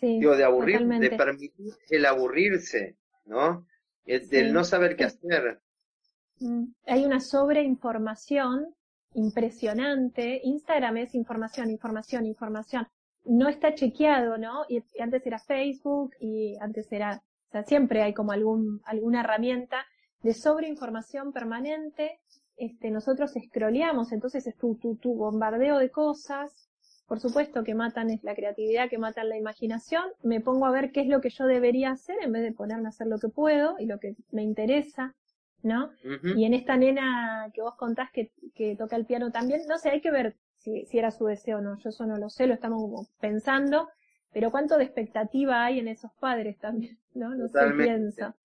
Digo, 0.00 0.36
de 0.36 0.44
aburrir, 0.44 0.84
de 0.86 1.10
permitir 1.12 1.72
el 1.88 2.04
aburrirse, 2.04 2.98
¿no? 3.24 3.66
El, 4.04 4.28
del 4.28 4.52
no 4.52 4.64
saber 4.64 4.96
qué 4.96 5.04
hacer. 5.04 5.60
Mm. 6.40 6.64
Hay 6.86 7.04
una 7.04 7.20
sobreinformación 7.20 8.74
impresionante. 9.14 10.40
Instagram 10.44 10.98
es 10.98 11.14
información, 11.14 11.70
información, 11.70 12.26
información. 12.26 12.86
No 13.24 13.48
está 13.48 13.74
chequeado, 13.74 14.36
¿no? 14.36 14.64
Y, 14.68 14.82
antes 15.00 15.26
era 15.26 15.38
Facebook 15.38 16.12
y 16.20 16.56
antes 16.60 16.90
era, 16.92 17.22
o 17.48 17.50
sea, 17.50 17.62
siempre 17.62 18.02
hay 18.02 18.12
como 18.12 18.32
algún, 18.32 18.80
alguna 18.84 19.20
herramienta 19.20 19.86
de 20.22 20.34
sobreinformación 20.34 21.32
permanente 21.32 22.20
este, 22.56 22.90
nosotros 22.90 23.32
scrolleamos, 23.48 24.12
entonces 24.12 24.46
es 24.46 24.56
tu, 24.56 24.76
tu, 24.76 24.96
tu 24.96 25.14
bombardeo 25.14 25.78
de 25.78 25.90
cosas, 25.90 26.68
por 27.06 27.18
supuesto 27.20 27.64
que 27.64 27.74
matan 27.74 28.10
es 28.10 28.22
la 28.22 28.34
creatividad, 28.34 28.88
que 28.88 28.98
matan 28.98 29.28
la 29.28 29.36
imaginación, 29.36 30.04
me 30.22 30.40
pongo 30.40 30.66
a 30.66 30.70
ver 30.70 30.92
qué 30.92 31.00
es 31.00 31.08
lo 31.08 31.20
que 31.20 31.30
yo 31.30 31.46
debería 31.46 31.90
hacer 31.90 32.16
en 32.22 32.32
vez 32.32 32.42
de 32.42 32.52
ponerme 32.52 32.86
a 32.86 32.88
hacer 32.90 33.08
lo 33.08 33.18
que 33.18 33.28
puedo 33.28 33.76
y 33.78 33.86
lo 33.86 33.98
que 33.98 34.14
me 34.30 34.42
interesa, 34.42 35.14
¿no? 35.64 35.90
Y 36.36 36.44
en 36.44 36.54
esta 36.54 36.76
nena 36.76 37.50
que 37.52 37.62
vos 37.62 37.74
contás 37.74 38.10
que, 38.12 38.30
que 38.54 38.76
toca 38.76 38.96
el 38.96 39.06
piano 39.06 39.32
también, 39.32 39.62
no 39.66 39.78
sé, 39.78 39.90
hay 39.90 40.00
que 40.00 40.10
ver 40.10 40.36
si, 40.58 40.84
si 40.86 40.98
era 40.98 41.10
su 41.10 41.24
deseo 41.24 41.58
o 41.58 41.60
no, 41.60 41.78
yo 41.78 41.88
eso 41.88 42.06
no 42.06 42.18
lo 42.18 42.28
sé, 42.30 42.46
lo 42.46 42.54
estamos 42.54 43.08
pensando, 43.18 43.88
pero 44.32 44.50
cuánto 44.50 44.76
de 44.76 44.84
expectativa 44.84 45.64
hay 45.64 45.78
en 45.78 45.88
esos 45.88 46.12
padres 46.20 46.58
también, 46.58 46.98
¿no? 47.14 47.34
No 47.34 47.48
sé, 47.48 47.58
piensa. 47.76 48.36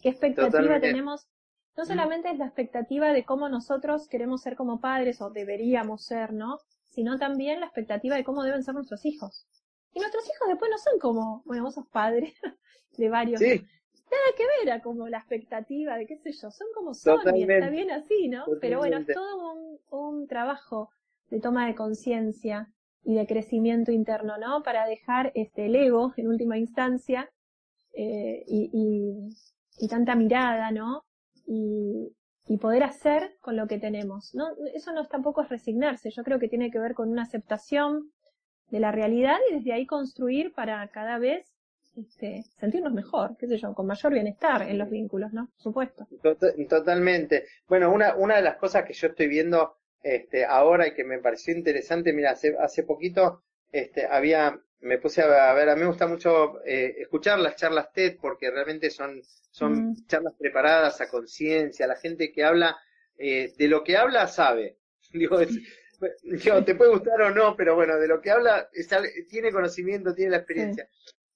¿Qué 0.00 0.08
expectativa 0.08 0.80
tenemos 0.80 1.28
no 1.76 1.86
solamente 1.86 2.30
es 2.30 2.38
la 2.38 2.46
expectativa 2.46 3.12
de 3.12 3.24
cómo 3.24 3.48
nosotros 3.48 4.08
queremos 4.08 4.42
ser 4.42 4.56
como 4.56 4.80
padres 4.80 5.22
o 5.22 5.30
deberíamos 5.30 6.04
ser, 6.04 6.32
¿no? 6.32 6.58
Sino 6.90 7.18
también 7.18 7.60
la 7.60 7.66
expectativa 7.66 8.16
de 8.16 8.24
cómo 8.24 8.42
deben 8.42 8.62
ser 8.62 8.74
nuestros 8.74 9.06
hijos. 9.06 9.46
Y 9.94 10.00
nuestros 10.00 10.24
hijos 10.24 10.48
después 10.48 10.70
no 10.70 10.78
son 10.78 10.98
como, 10.98 11.42
bueno, 11.46 11.62
vos 11.62 11.74
sos 11.74 11.86
padre 11.88 12.34
de 12.98 13.08
varios. 13.08 13.40
Sí. 13.40 13.66
Nada 14.12 14.36
que 14.36 14.44
ver 14.60 14.72
a 14.72 14.82
como 14.82 15.08
la 15.08 15.18
expectativa 15.18 15.96
de 15.96 16.06
qué 16.06 16.16
sé 16.18 16.32
yo, 16.32 16.50
son 16.50 16.68
como 16.74 16.94
son 16.94 17.36
y 17.36 17.42
está 17.42 17.70
bien 17.70 17.90
así, 17.90 18.28
¿no? 18.28 18.44
Pero 18.60 18.78
bueno, 18.78 18.98
es 18.98 19.06
todo 19.06 19.52
un, 19.52 19.78
un 19.90 20.26
trabajo 20.26 20.90
de 21.30 21.40
toma 21.40 21.66
de 21.66 21.74
conciencia 21.74 22.68
y 23.04 23.14
de 23.14 23.26
crecimiento 23.26 23.90
interno, 23.90 24.36
¿no? 24.38 24.62
Para 24.62 24.86
dejar 24.86 25.32
este 25.34 25.66
el 25.66 25.76
ego 25.76 26.12
en 26.16 26.28
última 26.28 26.58
instancia 26.58 27.30
eh, 27.94 28.44
y, 28.46 28.70
y, 28.72 29.84
y 29.84 29.88
tanta 29.88 30.14
mirada, 30.14 30.70
¿no? 30.70 31.04
y, 31.46 32.14
y 32.46 32.58
poder 32.58 32.82
hacer 32.82 33.36
con 33.40 33.56
lo 33.56 33.66
que 33.66 33.78
tenemos. 33.78 34.34
¿no? 34.34 34.46
Eso 34.74 34.92
no 34.92 35.06
tampoco 35.06 35.42
es 35.42 35.48
resignarse, 35.48 36.10
yo 36.10 36.22
creo 36.22 36.38
que 36.38 36.48
tiene 36.48 36.70
que 36.70 36.78
ver 36.78 36.94
con 36.94 37.10
una 37.10 37.22
aceptación 37.22 38.10
de 38.68 38.80
la 38.80 38.92
realidad 38.92 39.36
y 39.50 39.54
desde 39.54 39.72
ahí 39.72 39.86
construir 39.86 40.52
para 40.54 40.86
cada 40.88 41.18
vez 41.18 41.46
este, 41.96 42.44
sentirnos 42.58 42.92
mejor, 42.92 43.36
qué 43.38 43.46
sé 43.46 43.58
yo, 43.58 43.74
con 43.74 43.86
mayor 43.86 44.12
bienestar 44.12 44.62
en 44.62 44.78
los 44.78 44.88
vínculos, 44.88 45.32
¿no? 45.32 45.46
Por 45.46 45.62
supuesto. 45.62 46.06
Totalmente. 46.68 47.46
Bueno, 47.68 47.92
una, 47.92 48.14
una 48.16 48.36
de 48.36 48.42
las 48.42 48.56
cosas 48.56 48.84
que 48.84 48.92
yo 48.92 49.08
estoy 49.08 49.28
viendo 49.28 49.76
este, 50.02 50.44
ahora 50.44 50.88
y 50.88 50.94
que 50.94 51.04
me 51.04 51.18
pareció 51.18 51.54
interesante, 51.54 52.12
mira, 52.12 52.32
hace, 52.32 52.56
hace 52.58 52.82
poquito 52.82 53.42
este, 53.70 54.06
había 54.06 54.60
me 54.82 54.98
puse 54.98 55.22
a 55.22 55.52
ver, 55.54 55.68
a 55.68 55.74
mí 55.76 55.82
me 55.82 55.86
gusta 55.86 56.06
mucho 56.08 56.60
eh, 56.64 56.96
escuchar 56.98 57.38
las 57.38 57.56
charlas 57.56 57.92
TED 57.92 58.16
porque 58.20 58.50
realmente 58.50 58.90
son, 58.90 59.22
son 59.50 59.90
mm. 59.90 60.06
charlas 60.06 60.34
preparadas 60.36 61.00
a 61.00 61.08
conciencia, 61.08 61.86
la 61.86 61.96
gente 61.96 62.32
que 62.32 62.42
habla, 62.42 62.76
eh, 63.16 63.54
de 63.56 63.68
lo 63.68 63.84
que 63.84 63.96
habla 63.96 64.26
sabe. 64.26 64.78
Digo, 65.12 65.38
te 66.64 66.74
puede 66.74 66.90
gustar 66.90 67.22
o 67.22 67.30
no, 67.30 67.54
pero 67.56 67.76
bueno, 67.76 67.96
de 67.96 68.08
lo 68.08 68.20
que 68.20 68.32
habla 68.32 68.68
tiene 69.28 69.52
conocimiento, 69.52 70.14
tiene 70.14 70.32
la 70.32 70.38
experiencia. 70.38 70.88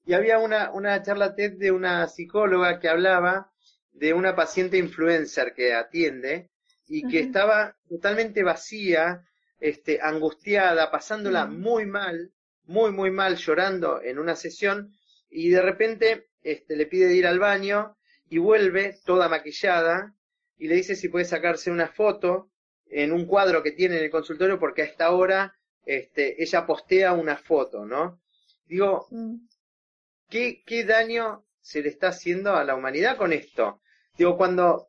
Y 0.07 0.15
había 0.15 0.39
una, 0.39 0.71
una 0.71 1.03
charla 1.03 1.35
TED 1.35 1.59
de 1.59 1.73
una 1.73 2.07
psicóloga 2.07 2.79
que 2.79 2.89
hablaba 2.89 3.51
de 3.93 4.15
una 4.15 4.37
paciente 4.37 4.79
influencer 4.79 5.53
que 5.55 5.75
atiende 5.75 6.51
y 6.87 7.09
que 7.09 7.19
estaba 7.21 7.77
totalmente 7.89 8.45
vacía, 8.45 9.27
este, 9.59 10.01
angustiada, 10.01 10.91
pasándola 10.91 11.47
mm. 11.47 11.61
muy 11.61 11.87
mal, 11.87 12.33
muy, 12.65 12.93
muy 12.93 13.11
mal 13.11 13.37
llorando 13.37 14.01
en 14.01 14.19
una 14.19 14.37
sesión 14.37 14.93
y 15.29 15.51
de 15.51 15.63
repente 15.63 16.29
este, 16.43 16.77
le 16.77 16.87
pide 16.87 17.13
ir 17.15 17.27
al 17.27 17.39
baño 17.39 17.97
y 18.29 18.39
vuelve 18.39 18.99
toda 19.05 19.29
maquillada 19.29 20.15
y 20.57 20.69
le 20.69 20.77
dice 20.77 20.95
si 20.95 21.09
puede 21.09 21.25
sacarse 21.25 21.71
una 21.71 21.89
foto 21.89 22.51
en 22.87 23.13
un 23.13 23.27
cuadro 23.27 23.63
que 23.63 23.73
tiene 23.73 23.97
en 23.97 24.05
el 24.05 24.11
consultorio 24.11 24.59
porque 24.59 24.83
a 24.83 24.87
esta 24.87 25.11
hora 25.11 25.57
este, 25.85 26.41
ella 26.43 26.67
postea 26.67 27.13
una 27.13 27.37
foto, 27.37 27.85
¿no? 27.85 28.21
Digo, 28.67 29.07
mm. 29.11 29.37
¿Qué, 30.29 30.63
¿qué 30.65 30.85
daño 30.85 31.45
se 31.61 31.83
le 31.83 31.89
está 31.89 32.09
haciendo 32.09 32.55
a 32.55 32.65
la 32.65 32.75
humanidad 32.75 33.17
con 33.17 33.33
esto? 33.33 33.81
Digo, 34.17 34.37
cuando 34.37 34.89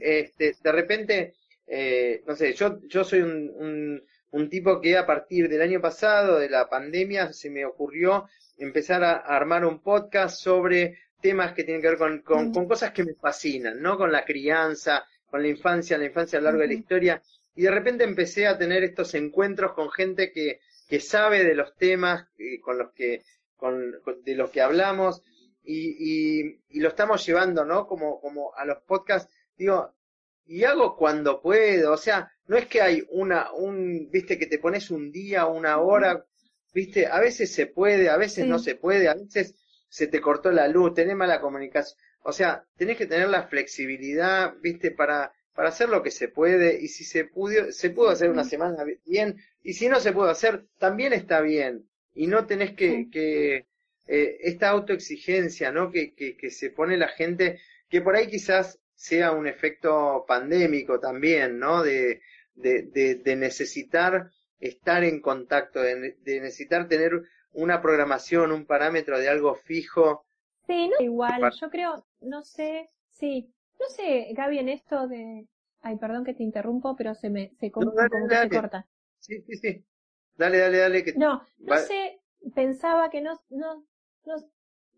este, 0.00 0.54
de 0.62 0.72
repente, 0.72 1.34
eh, 1.66 2.22
no 2.26 2.36
sé, 2.36 2.52
yo, 2.52 2.80
yo 2.86 3.04
soy 3.04 3.20
un, 3.20 4.02
un 4.30 4.50
tipo 4.50 4.80
que 4.80 4.98
a 4.98 5.06
partir 5.06 5.48
del 5.48 5.62
año 5.62 5.80
pasado, 5.80 6.38
de 6.38 6.50
la 6.50 6.68
pandemia, 6.68 7.32
se 7.32 7.48
me 7.48 7.64
ocurrió 7.64 8.28
empezar 8.58 9.02
a, 9.02 9.14
armar 9.16 9.64
un 9.64 9.80
podcast 9.82 10.38
sobre 10.38 10.98
temas 11.20 11.52
que 11.52 11.64
tienen 11.64 11.80
que 11.80 11.88
ver 11.88 11.98
con, 11.98 12.20
con, 12.20 12.52
con, 12.52 12.68
cosas 12.68 12.92
que 12.92 13.04
me 13.04 13.14
fascinan, 13.14 13.80
¿no? 13.80 13.96
Con 13.96 14.12
la 14.12 14.24
crianza, 14.24 15.06
con 15.30 15.42
la 15.42 15.48
infancia, 15.48 15.98
la 15.98 16.04
infancia 16.04 16.38
a 16.38 16.42
lo 16.42 16.46
largo 16.46 16.60
de 16.60 16.68
la 16.68 16.74
historia. 16.74 17.22
Y 17.54 17.62
de 17.62 17.70
repente 17.70 18.04
empecé 18.04 18.46
a 18.46 18.58
tener 18.58 18.84
estos 18.84 19.14
encuentros 19.14 19.72
con 19.72 19.90
gente 19.90 20.30
que, 20.32 20.60
que 20.88 21.00
sabe 21.00 21.42
de 21.42 21.54
los 21.54 21.74
temas 21.76 22.28
eh, 22.38 22.60
con 22.60 22.78
los 22.78 22.92
que, 22.92 23.22
con, 23.56 23.94
de 24.24 24.34
los 24.34 24.50
que 24.50 24.60
hablamos 24.60 25.22
y, 25.62 26.40
y, 26.40 26.60
y, 26.68 26.80
lo 26.80 26.88
estamos 26.88 27.24
llevando, 27.26 27.64
¿no? 27.64 27.86
Como, 27.86 28.20
como 28.20 28.54
a 28.54 28.64
los 28.64 28.78
podcasts. 28.82 29.32
Digo, 29.56 29.94
y 30.46 30.64
hago 30.64 30.96
cuando 30.96 31.40
puedo, 31.42 31.92
o 31.92 31.96
sea, 31.96 32.30
no 32.46 32.56
es 32.56 32.66
que 32.66 32.80
hay 32.80 33.04
una, 33.10 33.52
un, 33.52 34.08
viste, 34.10 34.38
que 34.38 34.46
te 34.46 34.58
pones 34.58 34.90
un 34.90 35.10
día, 35.10 35.46
una 35.46 35.78
hora, 35.78 36.24
viste, 36.72 37.06
a 37.06 37.20
veces 37.20 37.52
se 37.52 37.66
puede, 37.66 38.08
a 38.08 38.16
veces 38.16 38.46
no 38.46 38.58
se 38.58 38.76
puede, 38.76 39.08
a 39.08 39.14
veces 39.14 39.54
se 39.88 40.06
te 40.06 40.20
cortó 40.20 40.50
la 40.52 40.68
luz, 40.68 40.94
tenés 40.94 41.16
mala 41.16 41.40
comunicación, 41.40 41.98
o 42.22 42.32
sea, 42.32 42.64
tenés 42.76 42.96
que 42.96 43.06
tener 43.06 43.28
la 43.28 43.48
flexibilidad, 43.48 44.54
viste, 44.60 44.92
para, 44.92 45.32
para 45.52 45.70
hacer 45.70 45.88
lo 45.88 46.02
que 46.02 46.10
se 46.12 46.28
puede, 46.28 46.80
y 46.80 46.88
si 46.88 47.04
se 47.04 47.24
pudo, 47.24 47.72
se 47.72 47.90
pudo 47.90 48.10
hacer 48.10 48.30
una 48.30 48.44
semana 48.44 48.84
bien, 49.04 49.36
y 49.62 49.72
si 49.72 49.88
no 49.88 49.98
se 49.98 50.12
puede 50.12 50.30
hacer, 50.30 50.66
también 50.78 51.12
está 51.12 51.40
bien, 51.40 51.88
y 52.16 52.26
no 52.26 52.46
tenés 52.46 52.74
que, 52.74 53.08
que 53.10 53.66
eh, 54.06 54.38
esta 54.40 54.70
autoexigencia, 54.70 55.70
¿no? 55.70 55.90
Que, 55.92 56.14
que, 56.14 56.36
que 56.36 56.50
se 56.50 56.70
pone 56.70 56.96
la 56.96 57.08
gente, 57.08 57.60
que 57.88 58.00
por 58.00 58.16
ahí 58.16 58.26
quizás 58.28 58.80
sea 58.94 59.32
un 59.32 59.46
efecto 59.46 60.24
pandémico 60.26 60.98
también, 60.98 61.58
¿no? 61.58 61.82
De, 61.82 62.22
de, 62.54 63.16
de, 63.22 63.36
necesitar 63.36 64.30
estar 64.58 65.04
en 65.04 65.20
contacto, 65.20 65.80
de, 65.80 66.16
necesitar 66.24 66.88
tener 66.88 67.22
una 67.52 67.82
programación, 67.82 68.50
un 68.50 68.64
parámetro 68.64 69.18
de 69.18 69.28
algo 69.28 69.54
fijo. 69.54 70.24
Sí, 70.66 70.88
no 70.88 71.04
igual, 71.04 71.52
yo 71.60 71.70
creo, 71.70 72.06
no 72.20 72.42
sé, 72.42 72.88
sí, 73.10 73.52
no 73.78 73.88
sé, 73.88 74.28
Gaby, 74.32 74.58
en 74.58 74.68
esto 74.70 75.06
de, 75.06 75.46
ay, 75.82 75.96
perdón 75.98 76.24
que 76.24 76.34
te 76.34 76.42
interrumpo, 76.42 76.96
pero 76.96 77.14
se 77.14 77.28
me, 77.28 77.52
se 77.60 77.70
corta. 77.70 78.86
Sí, 79.18 79.42
sí, 79.42 79.56
sí. 79.56 79.84
Dale, 80.36 80.58
dale, 80.58 80.78
dale. 80.78 81.04
Que... 81.04 81.14
No, 81.14 81.42
no 81.58 81.76
sé, 81.76 82.20
pensaba 82.54 83.10
que 83.10 83.20
no, 83.20 83.40
no, 83.50 83.84
no, 84.24 84.34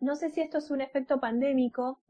no 0.01 0.17
sé 0.17 0.31
si 0.31 0.41
esto 0.41 0.59
es 0.59 0.71
un 0.71 0.81
efecto 0.81 1.21
pandémico, 1.21 2.01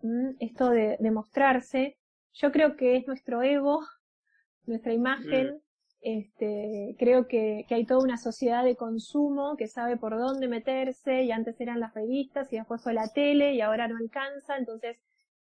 esto 0.40 0.70
de, 0.70 0.96
de, 0.98 1.10
mostrarse. 1.10 1.98
Yo 2.32 2.52
creo 2.52 2.76
que 2.76 2.96
es 2.96 3.06
nuestro 3.06 3.42
ego, 3.42 3.80
nuestra 4.66 4.92
imagen. 4.92 5.54
Mm. 5.54 5.60
Este, 6.00 6.94
creo 6.96 7.26
que, 7.26 7.64
que, 7.68 7.74
hay 7.74 7.84
toda 7.84 8.04
una 8.04 8.18
sociedad 8.18 8.62
de 8.62 8.76
consumo 8.76 9.56
que 9.56 9.66
sabe 9.66 9.96
por 9.96 10.16
dónde 10.16 10.46
meterse 10.46 11.24
y 11.24 11.32
antes 11.32 11.60
eran 11.60 11.80
las 11.80 11.92
revistas 11.92 12.52
y 12.52 12.56
después 12.56 12.80
fue 12.80 12.94
la 12.94 13.08
tele 13.08 13.54
y 13.54 13.60
ahora 13.60 13.88
no 13.88 13.96
alcanza, 13.96 14.56
entonces 14.56 14.96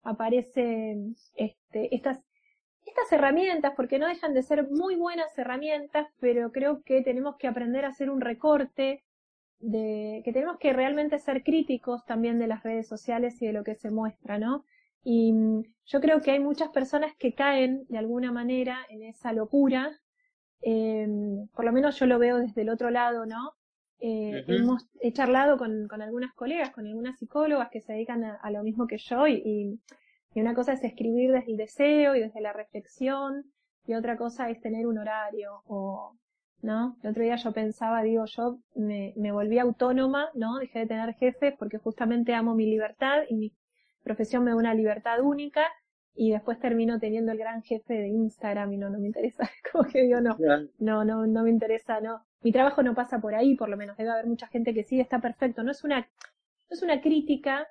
aparecen 0.03 1.15
este, 1.35 1.95
estas, 1.95 2.19
estas 2.85 3.11
herramientas, 3.11 3.73
porque 3.75 3.99
no 3.99 4.07
dejan 4.07 4.33
de 4.33 4.43
ser 4.43 4.69
muy 4.69 4.95
buenas 4.95 5.37
herramientas, 5.37 6.07
pero 6.19 6.51
creo 6.51 6.81
que 6.83 7.01
tenemos 7.01 7.37
que 7.37 7.47
aprender 7.47 7.85
a 7.85 7.89
hacer 7.89 8.09
un 8.09 8.21
recorte 8.21 9.03
de 9.59 10.21
que 10.25 10.33
tenemos 10.33 10.57
que 10.57 10.73
realmente 10.73 11.19
ser 11.19 11.43
críticos 11.43 12.03
también 12.05 12.39
de 12.39 12.47
las 12.47 12.63
redes 12.63 12.87
sociales 12.87 13.41
y 13.41 13.47
de 13.47 13.53
lo 13.53 13.63
que 13.63 13.75
se 13.75 13.91
muestra, 13.91 14.39
¿no? 14.39 14.65
Y 15.03 15.33
mm, 15.33 15.63
yo 15.85 16.01
creo 16.01 16.21
que 16.21 16.31
hay 16.31 16.39
muchas 16.39 16.69
personas 16.69 17.15
que 17.17 17.33
caen 17.33 17.85
de 17.89 17.97
alguna 17.97 18.31
manera 18.31 18.79
en 18.89 19.03
esa 19.03 19.33
locura, 19.33 19.99
eh, 20.61 21.07
por 21.53 21.65
lo 21.65 21.71
menos 21.71 21.97
yo 21.99 22.05
lo 22.05 22.19
veo 22.19 22.37
desde 22.37 22.61
el 22.61 22.69
otro 22.69 22.89
lado, 22.89 23.25
¿no? 23.25 23.53
Eh, 23.99 24.43
hemos, 24.47 24.87
he 24.99 25.13
charlado 25.13 25.57
con, 25.57 25.87
con, 25.87 26.01
algunas 26.01 26.33
colegas, 26.33 26.71
con 26.71 26.87
algunas 26.87 27.19
psicólogas 27.19 27.69
que 27.69 27.81
se 27.81 27.93
dedican 27.93 28.23
a, 28.23 28.49
lo 28.49 28.63
mismo 28.63 28.87
que 28.87 28.97
yo 28.97 29.27
y, 29.27 29.33
y, 29.33 29.79
una 30.39 30.53
cosa 30.53 30.73
es 30.73 30.83
escribir 30.83 31.31
desde 31.31 31.51
el 31.51 31.57
deseo 31.57 32.15
y 32.15 32.21
desde 32.21 32.39
la 32.41 32.53
reflexión 32.53 33.51
y 33.85 33.95
otra 33.95 34.15
cosa 34.15 34.49
es 34.49 34.61
tener 34.61 34.87
un 34.87 34.97
horario 34.97 35.61
o 35.65 36.15
¿no? 36.61 36.97
El 37.01 37.09
otro 37.09 37.23
día 37.23 37.35
yo 37.35 37.51
pensaba, 37.51 38.03
digo, 38.03 38.25
yo 38.25 38.59
me, 38.75 39.13
me 39.17 39.31
volví 39.31 39.57
autónoma, 39.59 40.29
¿no? 40.35 40.59
Dejé 40.59 40.79
de 40.79 40.87
tener 40.87 41.13
jefes 41.15 41.55
porque 41.57 41.79
justamente 41.79 42.33
amo 42.33 42.55
mi 42.55 42.65
libertad 42.65 43.23
y 43.29 43.35
mi 43.35 43.53
profesión 44.03 44.43
me 44.43 44.51
da 44.51 44.57
una 44.57 44.73
libertad 44.73 45.21
única 45.21 45.65
y 46.13 46.31
después 46.31 46.59
termino 46.59 46.99
teniendo 46.99 47.31
el 47.31 47.37
gran 47.37 47.63
jefe 47.63 47.93
de 47.93 48.09
Instagram 48.09 48.73
y 48.73 48.77
no, 48.77 48.89
no 48.89 48.99
me 48.99 49.07
interesa, 49.07 49.49
como 49.71 49.85
que 49.85 50.03
digo, 50.03 50.21
no, 50.21 50.37
no, 50.79 51.05
no, 51.05 51.25
no 51.25 51.43
me 51.43 51.49
interesa, 51.49 51.99
no. 52.01 52.23
Mi 52.41 52.51
trabajo 52.51 52.83
no 52.83 52.93
pasa 52.95 53.19
por 53.19 53.35
ahí, 53.35 53.55
por 53.55 53.69
lo 53.69 53.77
menos, 53.77 53.97
debe 53.97 54.11
haber 54.11 54.27
mucha 54.27 54.47
gente 54.47 54.73
que 54.73 54.83
sí, 54.83 54.99
está 54.99 55.19
perfecto, 55.19 55.63
no 55.63 55.71
es 55.71 55.83
una, 55.83 55.99
no 55.99 56.07
es 56.69 56.81
una 56.81 57.01
crítica 57.01 57.67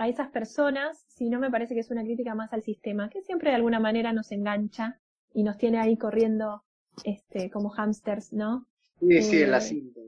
a 0.00 0.08
esas 0.08 0.30
personas, 0.30 1.04
sino 1.08 1.38
me 1.38 1.50
parece 1.50 1.74
que 1.74 1.80
es 1.80 1.90
una 1.90 2.02
crítica 2.02 2.34
más 2.34 2.54
al 2.54 2.62
sistema, 2.62 3.10
que 3.10 3.20
siempre 3.20 3.50
de 3.50 3.56
alguna 3.56 3.80
manera 3.80 4.14
nos 4.14 4.32
engancha 4.32 4.98
y 5.34 5.42
nos 5.42 5.58
tiene 5.58 5.78
ahí 5.78 5.98
corriendo 5.98 6.64
este, 7.04 7.50
como 7.50 7.68
hamsters, 7.68 8.32
¿no? 8.32 8.66
Sí, 8.98 9.20
sí, 9.20 9.42
en 9.42 9.50
la 9.50 9.58
eh, 9.58 9.60
cinta, 9.60 10.00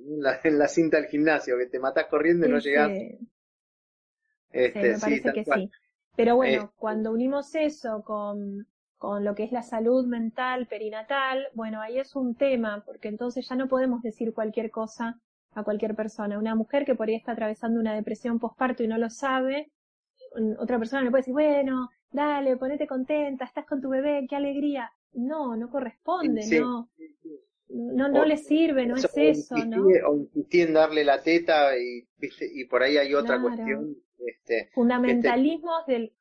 en 0.45 0.59
la, 0.59 0.69
cinta 0.69 0.97
del 0.97 1.07
gimnasio, 1.09 1.59
que 1.59 1.67
te 1.67 1.79
matas 1.79 2.07
corriendo 2.07 2.47
y 2.47 2.51
no 2.51 2.59
llegas. 2.59 2.91
Este, 4.51 4.93
me 4.93 4.99
parece 4.99 5.33
que 5.35 5.45
sí. 5.45 5.71
Pero 6.17 6.37
bueno, 6.37 6.63
este 6.63 6.75
cuando 6.79 7.13
unimos 7.13 7.55
eso 7.55 8.03
con, 8.03 8.67
con 8.97 9.25
lo 9.25 9.35
que 9.35 9.45
es 9.45 9.53
la 9.53 9.63
salud 9.63 10.07
mental 10.07 10.69
perinatal, 10.69 11.49
bueno, 11.53 11.83
ahí 11.83 11.99
es 11.99 12.17
un 12.17 12.35
tema, 12.35 12.83
porque 12.87 13.09
entonces 13.09 13.47
ya 13.47 13.57
no 13.57 13.69
podemos 13.69 14.01
decir 14.01 14.33
cualquier 14.33 14.71
cosa 14.71 15.21
a 15.53 15.65
cualquier 15.65 15.95
persona. 15.95 16.39
Una 16.39 16.55
mujer 16.55 16.87
que 16.87 16.95
por 16.95 17.09
ahí 17.09 17.15
está 17.15 17.33
atravesando 17.33 17.79
una 17.79 17.95
depresión 17.95 18.39
postparto 18.39 18.83
y 18.83 18.89
no 18.89 18.97
lo 18.97 19.11
sabe, 19.11 19.71
otra 20.59 20.79
persona 20.79 21.03
le 21.03 21.11
puede 21.11 21.23
decir, 21.23 21.35
bueno, 21.35 21.91
dale, 22.11 22.57
ponete 22.57 22.87
contenta, 22.87 23.45
estás 23.45 23.67
con 23.67 23.81
tu 23.81 23.91
bebé, 23.91 24.27
qué 24.29 24.37
alegría 24.37 24.91
no, 25.15 25.57
no 25.57 25.71
corresponde, 25.71 26.43
no. 26.59 26.89
No, 27.75 28.09
no 28.09 28.27
le 28.27 28.37
sirve, 28.37 28.85
no 28.85 28.97
es 28.97 29.11
eso, 29.17 29.57
¿no? 29.57 29.87
O 30.07 30.17
insistí 30.17 30.61
en 30.61 30.75
darle 30.75 31.05
la 31.05 31.23
teta 31.23 31.77
y, 31.79 32.07
y 32.21 32.65
por 32.67 32.83
ahí 32.83 32.99
hay 32.99 33.15
otra 33.15 33.41
cuestión. 33.41 33.97
Este, 34.19 34.69
Fundamentalismos 34.75 35.87
del, 35.87 36.13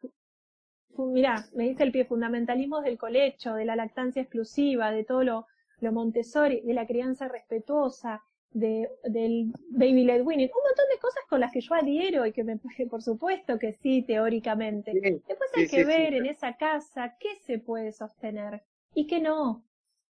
mira, 0.98 1.46
me 1.54 1.68
dice 1.68 1.84
el 1.84 1.92
pie, 1.92 2.06
fundamentalismos 2.06 2.86
del 2.86 2.98
colecho, 2.98 3.54
de 3.54 3.66
la 3.66 3.76
lactancia 3.76 4.22
exclusiva, 4.22 4.92
de 4.92 5.04
todo 5.04 5.24
lo, 5.26 5.48
lo 5.82 5.92
Montessori, 5.92 6.62
de 6.62 6.74
la 6.74 6.88
crianza 6.88 7.28
respetuosa, 7.28 8.24
de, 8.54 8.90
del 9.04 9.54
baby 9.70 10.04
led 10.04 10.24
winning, 10.24 10.50
un 10.50 10.64
montón 10.64 10.86
de 10.92 11.00
cosas 11.00 11.24
con 11.30 11.40
las 11.40 11.52
que 11.52 11.62
yo 11.62 11.74
adhiero 11.74 12.26
y 12.26 12.34
que 12.34 12.44
me, 12.44 12.60
por 12.90 13.02
supuesto 13.02 13.58
que 13.58 13.74
sí, 13.74 14.02
teóricamente. 14.02 14.92
Después 14.94 15.50
hay 15.56 15.68
que 15.68 15.86
ver 15.86 16.14
en 16.14 16.26
esa 16.26 16.58
casa 16.58 17.16
qué 17.20 17.36
se 17.46 17.60
puede 17.60 17.92
sostener 17.92 18.64
y 18.94 19.08
que 19.08 19.22
no, 19.22 19.64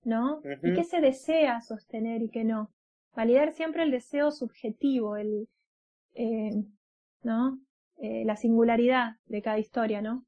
¿no? 0.04 0.42
Y 0.64 0.74
que 0.74 0.84
se 0.84 1.02
desea 1.02 1.62
sostener 1.62 2.24
y 2.24 2.30
que 2.30 2.44
no. 2.44 2.72
Validar 3.16 3.52
siempre 3.52 3.84
el 3.84 3.92
deseo 3.92 4.32
subjetivo, 4.32 5.18
el, 5.18 5.48
eh, 6.16 6.64
¿no? 7.24 7.60
Eh, 7.98 8.24
la 8.26 8.36
singularidad 8.36 9.18
de 9.26 9.42
cada 9.42 9.60
historia, 9.60 10.02
¿no? 10.02 10.26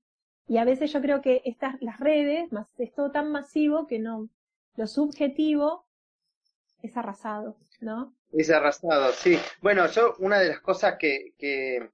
Y 0.48 0.58
a 0.58 0.66
veces 0.66 0.92
yo 0.92 1.02
creo 1.02 1.22
que 1.22 1.42
estas, 1.46 1.82
las 1.82 2.00
redes, 2.00 2.52
más, 2.52 2.68
es 2.78 2.94
todo 2.94 3.12
tan 3.12 3.32
masivo 3.32 3.88
que 3.88 3.98
no, 3.98 4.30
lo 4.76 4.88
subjetivo 4.88 5.86
es 6.84 6.98
arrasado, 6.98 7.56
¿no? 7.80 8.14
Es 8.34 8.52
arrasado, 8.52 9.14
sí. 9.14 9.40
Bueno, 9.62 9.88
yo 9.88 10.16
una 10.20 10.40
de 10.40 10.50
las 10.50 10.60
cosas 10.60 10.98
que, 11.00 11.34
que, 11.38 11.90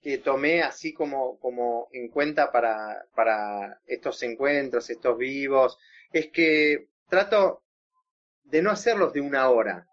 que 0.00 0.18
tomé 0.18 0.62
así 0.62 0.94
como, 0.94 1.38
como 1.38 1.88
en 1.92 2.08
cuenta 2.08 2.50
para, 2.50 3.04
para 3.14 3.80
estos 3.86 4.22
encuentros, 4.22 4.88
estos 4.88 5.18
vivos, 5.18 5.78
es 6.10 6.28
que 6.28 6.88
trato 7.08 7.62
de 8.44 8.62
no 8.62 8.70
hacerlos 8.70 9.12
de 9.12 9.20
una 9.20 9.50
hora. 9.50 9.86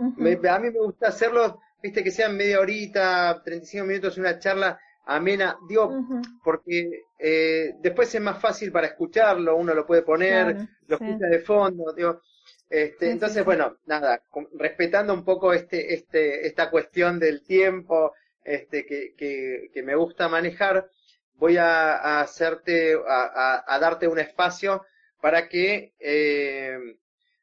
a 0.00 0.58
mí 0.58 0.70
me 0.70 0.80
gusta 0.80 1.08
hacerlos, 1.08 1.54
viste, 1.82 2.02
que 2.02 2.10
sean 2.10 2.36
media 2.36 2.60
horita, 2.60 3.42
35 3.44 3.86
minutos, 3.86 4.16
una 4.16 4.38
charla 4.38 4.80
amena, 5.04 5.58
digo, 5.68 5.92
porque 6.42 7.02
eh, 7.18 7.74
después 7.78 8.14
es 8.14 8.22
más 8.22 8.40
fácil 8.40 8.72
para 8.72 8.86
escucharlo, 8.86 9.54
uno 9.54 9.74
lo 9.74 9.84
puede 9.84 10.00
poner, 10.00 10.66
lo 10.86 10.96
escucha 10.96 11.26
de 11.26 11.40
fondo, 11.40 11.92
digo, 11.92 12.22
este, 12.68 13.10
entonces, 13.10 13.44
bueno, 13.44 13.78
nada, 13.86 14.22
respetando 14.54 15.14
un 15.14 15.24
poco 15.24 15.52
este, 15.52 15.94
este, 15.94 16.46
esta 16.46 16.70
cuestión 16.70 17.18
del 17.18 17.42
tiempo, 17.42 18.14
este, 18.42 18.84
que, 18.84 19.14
que, 19.16 19.70
que 19.72 19.82
me 19.82 19.94
gusta 19.94 20.28
manejar, 20.28 20.88
voy 21.34 21.56
a, 21.56 22.20
hacerte, 22.20 22.94
a, 23.06 23.64
a, 23.66 23.78
darte 23.78 24.08
un 24.08 24.18
espacio 24.18 24.84
para 25.20 25.48
que, 25.48 25.94
eh, 25.98 26.78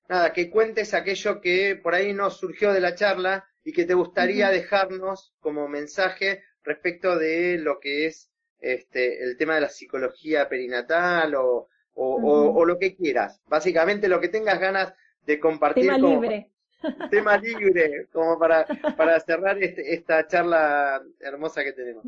nada, 0.07 0.33
que 0.33 0.49
cuentes 0.49 0.93
aquello 0.93 1.41
que 1.41 1.75
por 1.75 1.95
ahí 1.95 2.13
nos 2.13 2.37
surgió 2.37 2.73
de 2.73 2.81
la 2.81 2.95
charla 2.95 3.45
y 3.63 3.73
que 3.73 3.85
te 3.85 3.93
gustaría 3.93 4.49
dejarnos 4.49 5.33
como 5.39 5.67
mensaje 5.67 6.43
respecto 6.63 7.17
de 7.17 7.57
lo 7.57 7.79
que 7.79 8.05
es 8.07 8.29
este, 8.59 9.23
el 9.23 9.37
tema 9.37 9.55
de 9.55 9.61
la 9.61 9.69
psicología 9.69 10.47
perinatal 10.47 11.35
o, 11.35 11.67
o, 11.93 12.65
lo 12.65 12.77
que 12.77 12.95
quieras. 12.95 13.41
Básicamente 13.45 14.07
lo 14.07 14.21
que 14.21 14.29
tengas 14.29 14.59
ganas 14.59 14.93
de 15.25 15.39
compartir. 15.39 15.85
Tema 15.85 15.97
libre. 15.97 16.51
Tema 17.11 17.37
libre, 17.37 18.07
como 18.11 18.39
para, 18.39 18.65
para 18.97 19.19
cerrar 19.19 19.61
este, 19.61 19.93
esta 19.93 20.25
charla 20.27 21.01
hermosa 21.19 21.63
que 21.63 21.73
tenemos. 21.73 22.03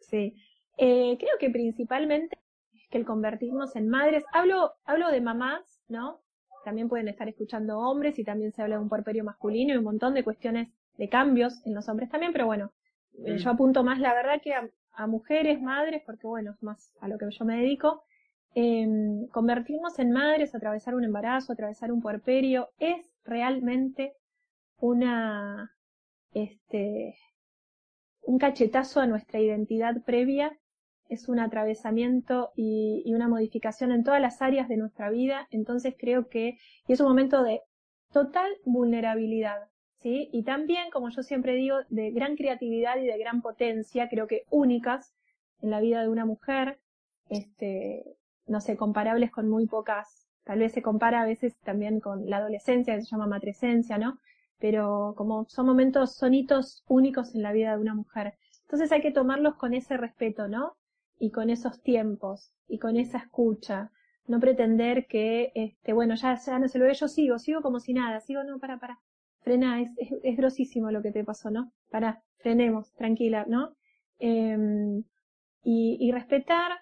Sí, 0.00 0.34
eh, 0.76 1.16
creo 1.18 1.38
que 1.38 1.50
principalmente 1.50 2.36
que 2.90 2.98
el 2.98 3.04
convertirnos 3.04 3.76
en 3.76 3.88
madres, 3.88 4.24
hablo, 4.32 4.74
hablo 4.84 5.10
de 5.10 5.20
mamás, 5.20 5.82
¿no? 5.88 6.20
También 6.64 6.88
pueden 6.88 7.08
estar 7.08 7.28
escuchando 7.28 7.78
hombres 7.78 8.18
y 8.18 8.24
también 8.24 8.52
se 8.52 8.62
habla 8.62 8.76
de 8.76 8.82
un 8.82 8.88
porperio 8.88 9.24
masculino 9.24 9.72
y 9.72 9.76
un 9.76 9.84
montón 9.84 10.14
de 10.14 10.24
cuestiones 10.24 10.68
de 10.96 11.08
cambios 11.08 11.64
en 11.66 11.74
los 11.74 11.88
hombres 11.88 12.10
también, 12.10 12.32
pero 12.32 12.46
bueno, 12.46 12.72
eh, 13.24 13.34
mm. 13.34 13.36
yo 13.36 13.50
apunto 13.50 13.84
más 13.84 13.98
la 13.98 14.14
verdad 14.14 14.40
que 14.42 14.54
a, 14.54 15.06
mujeres, 15.06 15.60
madres, 15.60 16.02
porque 16.06 16.26
bueno, 16.26 16.52
es 16.52 16.62
más 16.62 16.94
a 17.00 17.08
lo 17.08 17.18
que 17.18 17.26
yo 17.30 17.44
me 17.44 17.58
dedico. 17.58 18.02
Em, 18.58 19.26
convertirnos 19.28 19.98
en 19.98 20.12
madres, 20.12 20.54
atravesar 20.54 20.94
un 20.94 21.04
embarazo, 21.04 21.52
atravesar 21.52 21.92
un 21.92 22.00
puerperio, 22.00 22.70
es 22.78 23.04
realmente 23.22 24.14
una, 24.78 25.72
este, 26.32 27.16
un 28.22 28.38
cachetazo 28.38 29.00
a 29.00 29.06
nuestra 29.06 29.40
identidad 29.40 30.02
previa 30.06 30.58
es 31.10 31.28
un 31.28 31.38
atravesamiento 31.38 32.50
y, 32.56 33.12
una 33.14 33.28
modificación 33.28 33.92
en 33.92 34.04
todas 34.04 34.22
las 34.22 34.40
áreas 34.40 34.68
de 34.68 34.78
nuestra 34.78 35.10
vida, 35.10 35.46
entonces 35.50 35.94
creo 35.98 36.28
que 36.28 36.56
y 36.88 36.92
es 36.94 37.00
un 37.00 37.08
momento 37.08 37.42
de 37.42 37.60
total 38.10 38.50
vulnerabilidad, 38.64 39.68
¿sí? 39.98 40.30
Y 40.32 40.44
también, 40.44 40.90
como 40.90 41.10
yo 41.10 41.22
siempre 41.22 41.54
digo, 41.54 41.76
de 41.90 42.10
gran 42.10 42.36
creatividad 42.36 42.96
y 42.96 43.06
de 43.06 43.18
gran 43.18 43.42
potencia, 43.42 44.08
creo 44.08 44.26
que 44.26 44.44
únicas 44.50 45.14
en 45.60 45.70
la 45.70 45.80
vida 45.80 46.00
de 46.00 46.08
una 46.08 46.24
mujer. 46.24 46.78
este, 47.28 48.16
no 48.46 48.60
sé, 48.60 48.76
comparables 48.76 49.30
con 49.30 49.48
muy 49.48 49.66
pocas, 49.66 50.26
tal 50.44 50.60
vez 50.60 50.72
se 50.72 50.82
compara 50.82 51.22
a 51.22 51.26
veces 51.26 51.56
también 51.64 52.00
con 52.00 52.30
la 52.30 52.38
adolescencia, 52.38 52.94
que 52.94 53.02
se 53.02 53.10
llama 53.10 53.26
matrescencia, 53.26 53.98
¿no? 53.98 54.18
Pero 54.58 55.14
como 55.16 55.44
son 55.48 55.66
momentos, 55.66 56.14
son 56.14 56.34
hitos 56.34 56.84
únicos 56.88 57.34
en 57.34 57.42
la 57.42 57.52
vida 57.52 57.72
de 57.72 57.82
una 57.82 57.94
mujer. 57.94 58.34
Entonces 58.62 58.92
hay 58.92 59.02
que 59.02 59.10
tomarlos 59.10 59.56
con 59.56 59.74
ese 59.74 59.96
respeto, 59.96 60.48
¿no? 60.48 60.76
Y 61.18 61.30
con 61.30 61.50
esos 61.50 61.82
tiempos, 61.82 62.52
y 62.68 62.78
con 62.78 62.96
esa 62.96 63.18
escucha. 63.18 63.90
No 64.26 64.40
pretender 64.40 65.06
que, 65.06 65.52
este, 65.54 65.92
bueno, 65.92 66.14
ya, 66.14 66.36
ya 66.36 66.58
no 66.58 66.68
se 66.68 66.78
lo 66.78 66.84
ve, 66.84 66.94
yo 66.94 67.08
sigo, 67.08 67.38
sigo 67.38 67.60
como 67.60 67.80
si 67.80 67.92
nada, 67.92 68.20
sigo, 68.20 68.44
no, 68.44 68.58
para, 68.58 68.78
para. 68.78 68.98
Frena, 69.40 69.80
es, 69.80 69.90
es, 70.22 70.36
grosísimo 70.36 70.90
lo 70.90 71.02
que 71.02 71.12
te 71.12 71.22
pasó, 71.24 71.50
¿no? 71.50 71.72
Para, 71.90 72.22
frenemos, 72.38 72.92
tranquila, 72.94 73.44
¿no? 73.48 73.76
Eh, 74.18 75.02
y, 75.62 75.96
y 76.00 76.12
respetar 76.12 76.72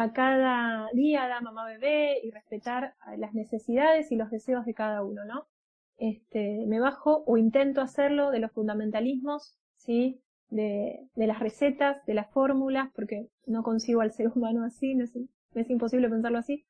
a 0.00 0.12
cada 0.14 0.88
día 0.94 1.28
da 1.28 1.42
mamá 1.42 1.66
bebé 1.66 2.20
y 2.24 2.30
respetar 2.30 2.94
las 3.18 3.34
necesidades 3.34 4.10
y 4.10 4.16
los 4.16 4.30
deseos 4.30 4.64
de 4.64 4.72
cada 4.72 5.02
uno, 5.02 5.26
¿no? 5.26 5.46
Este, 5.98 6.64
me 6.66 6.80
bajo 6.80 7.22
o 7.26 7.36
intento 7.36 7.82
hacerlo 7.82 8.30
de 8.30 8.38
los 8.38 8.50
fundamentalismos, 8.52 9.58
¿sí? 9.76 10.22
De, 10.48 11.06
las 11.16 11.38
recetas, 11.38 12.04
de 12.06 12.14
las 12.14 12.30
fórmulas, 12.30 12.88
porque 12.94 13.28
no 13.46 13.62
consigo 13.62 14.00
al 14.00 14.12
ser 14.12 14.28
humano 14.34 14.64
así, 14.64 14.94
no 14.94 15.04
es, 15.04 15.12
es 15.54 15.68
imposible 15.68 16.08
pensarlo 16.08 16.38
así. 16.38 16.64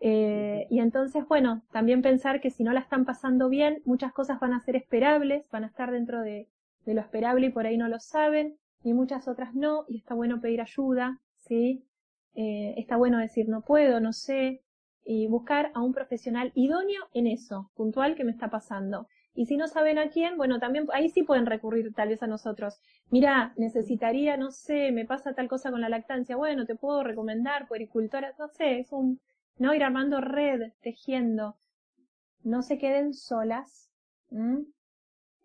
Eh, 0.00 0.66
y 0.68 0.80
entonces, 0.80 1.24
bueno, 1.28 1.62
también 1.70 2.02
pensar 2.02 2.40
que 2.40 2.50
si 2.50 2.64
no 2.64 2.72
la 2.72 2.80
están 2.80 3.04
pasando 3.04 3.48
bien, 3.48 3.80
muchas 3.84 4.12
cosas 4.12 4.40
van 4.40 4.52
a 4.52 4.60
ser 4.60 4.74
esperables, 4.74 5.48
van 5.52 5.62
a 5.62 5.68
estar 5.68 5.92
dentro 5.92 6.20
de, 6.20 6.48
de 6.84 6.94
lo 6.94 7.00
esperable 7.00 7.46
y 7.46 7.50
por 7.50 7.64
ahí 7.64 7.78
no 7.78 7.86
lo 7.86 8.00
saben, 8.00 8.56
y 8.82 8.92
muchas 8.92 9.28
otras 9.28 9.54
no, 9.54 9.84
y 9.86 9.98
está 9.98 10.14
bueno 10.14 10.40
pedir 10.40 10.60
ayuda, 10.60 11.20
¿sí? 11.36 11.84
Eh, 12.36 12.74
está 12.76 12.96
bueno 12.96 13.18
decir 13.18 13.48
no 13.48 13.62
puedo, 13.62 13.98
no 13.98 14.12
sé, 14.12 14.62
y 15.04 15.26
buscar 15.26 15.72
a 15.74 15.80
un 15.80 15.94
profesional 15.94 16.52
idóneo 16.54 17.08
en 17.14 17.26
eso, 17.26 17.70
puntual 17.74 18.14
que 18.14 18.24
me 18.24 18.30
está 18.30 18.50
pasando. 18.50 19.08
Y 19.34 19.46
si 19.46 19.56
no 19.56 19.68
saben 19.68 19.98
a 19.98 20.10
quién, 20.10 20.36
bueno, 20.36 20.58
también 20.58 20.86
ahí 20.92 21.08
sí 21.08 21.22
pueden 21.22 21.46
recurrir 21.46 21.94
tal 21.94 22.10
vez 22.10 22.22
a 22.22 22.26
nosotros. 22.26 22.78
Mira, 23.10 23.54
necesitaría, 23.56 24.36
no 24.36 24.50
sé, 24.50 24.92
me 24.92 25.06
pasa 25.06 25.32
tal 25.34 25.48
cosa 25.48 25.70
con 25.70 25.80
la 25.80 25.88
lactancia, 25.88 26.36
bueno, 26.36 26.66
te 26.66 26.74
puedo 26.74 27.02
recomendar 27.02 27.68
puericultoras, 27.68 28.38
no 28.38 28.48
sé, 28.48 28.80
es 28.80 28.92
un, 28.92 29.20
no 29.56 29.74
ir 29.74 29.82
armando 29.82 30.20
red, 30.20 30.72
tejiendo. 30.82 31.56
No 32.42 32.62
se 32.62 32.76
queden 32.76 33.14
solas. 33.14 33.90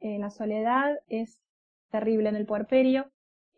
Eh, 0.02 0.20
la 0.20 0.30
soledad 0.30 1.00
es 1.08 1.40
terrible 1.90 2.30
en 2.30 2.36
el 2.36 2.46
puerperio 2.46 3.12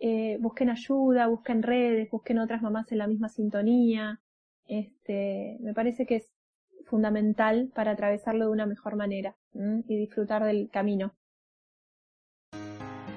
eh, 0.05 0.37
busquen 0.41 0.69
ayuda, 0.69 1.27
busquen 1.27 1.63
redes, 1.63 2.11
busquen 2.11 2.37
otras 2.37 2.61
mamás 2.61 2.91
en 2.91 2.97
la 2.97 3.07
misma 3.07 3.29
sintonía. 3.29 4.19
Este, 4.67 5.57
me 5.61 5.73
parece 5.73 6.05
que 6.05 6.17
es 6.17 6.29
fundamental 6.83 7.71
para 7.73 7.91
atravesarlo 7.91 8.47
de 8.47 8.51
una 8.51 8.65
mejor 8.65 8.97
manera 8.97 9.37
y 9.53 9.95
disfrutar 9.95 10.43
del 10.43 10.69
camino. 10.69 11.13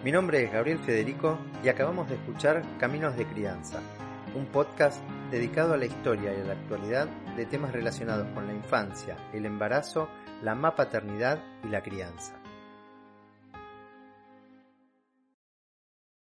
Mi 0.05 0.13
nombre 0.13 0.45
es 0.45 0.53
Gabriel 0.53 0.79
Federico 0.79 1.41
y 1.65 1.69
acabamos 1.71 2.09
de 2.09 2.15
escuchar 2.15 2.63
Caminos 2.79 3.17
de 3.17 3.27
Crianza, 3.27 3.81
un 4.37 4.47
podcast 4.47 5.03
dedicado 5.33 5.75
a 5.75 5.79
la 5.79 5.87
historia 5.87 6.33
y 6.33 6.41
a 6.41 6.45
la 6.45 6.53
actualidad 6.53 7.09
de 7.37 7.47
temas 7.47 7.73
relacionados 7.73 8.29
con 8.29 8.47
la 8.47 8.55
infancia, 8.55 9.17
el 9.33 9.45
embarazo, 9.45 10.09
la 10.41 10.55
paternidad 10.77 11.43
y 11.65 11.69
la 11.69 11.83
crianza. 11.83 12.41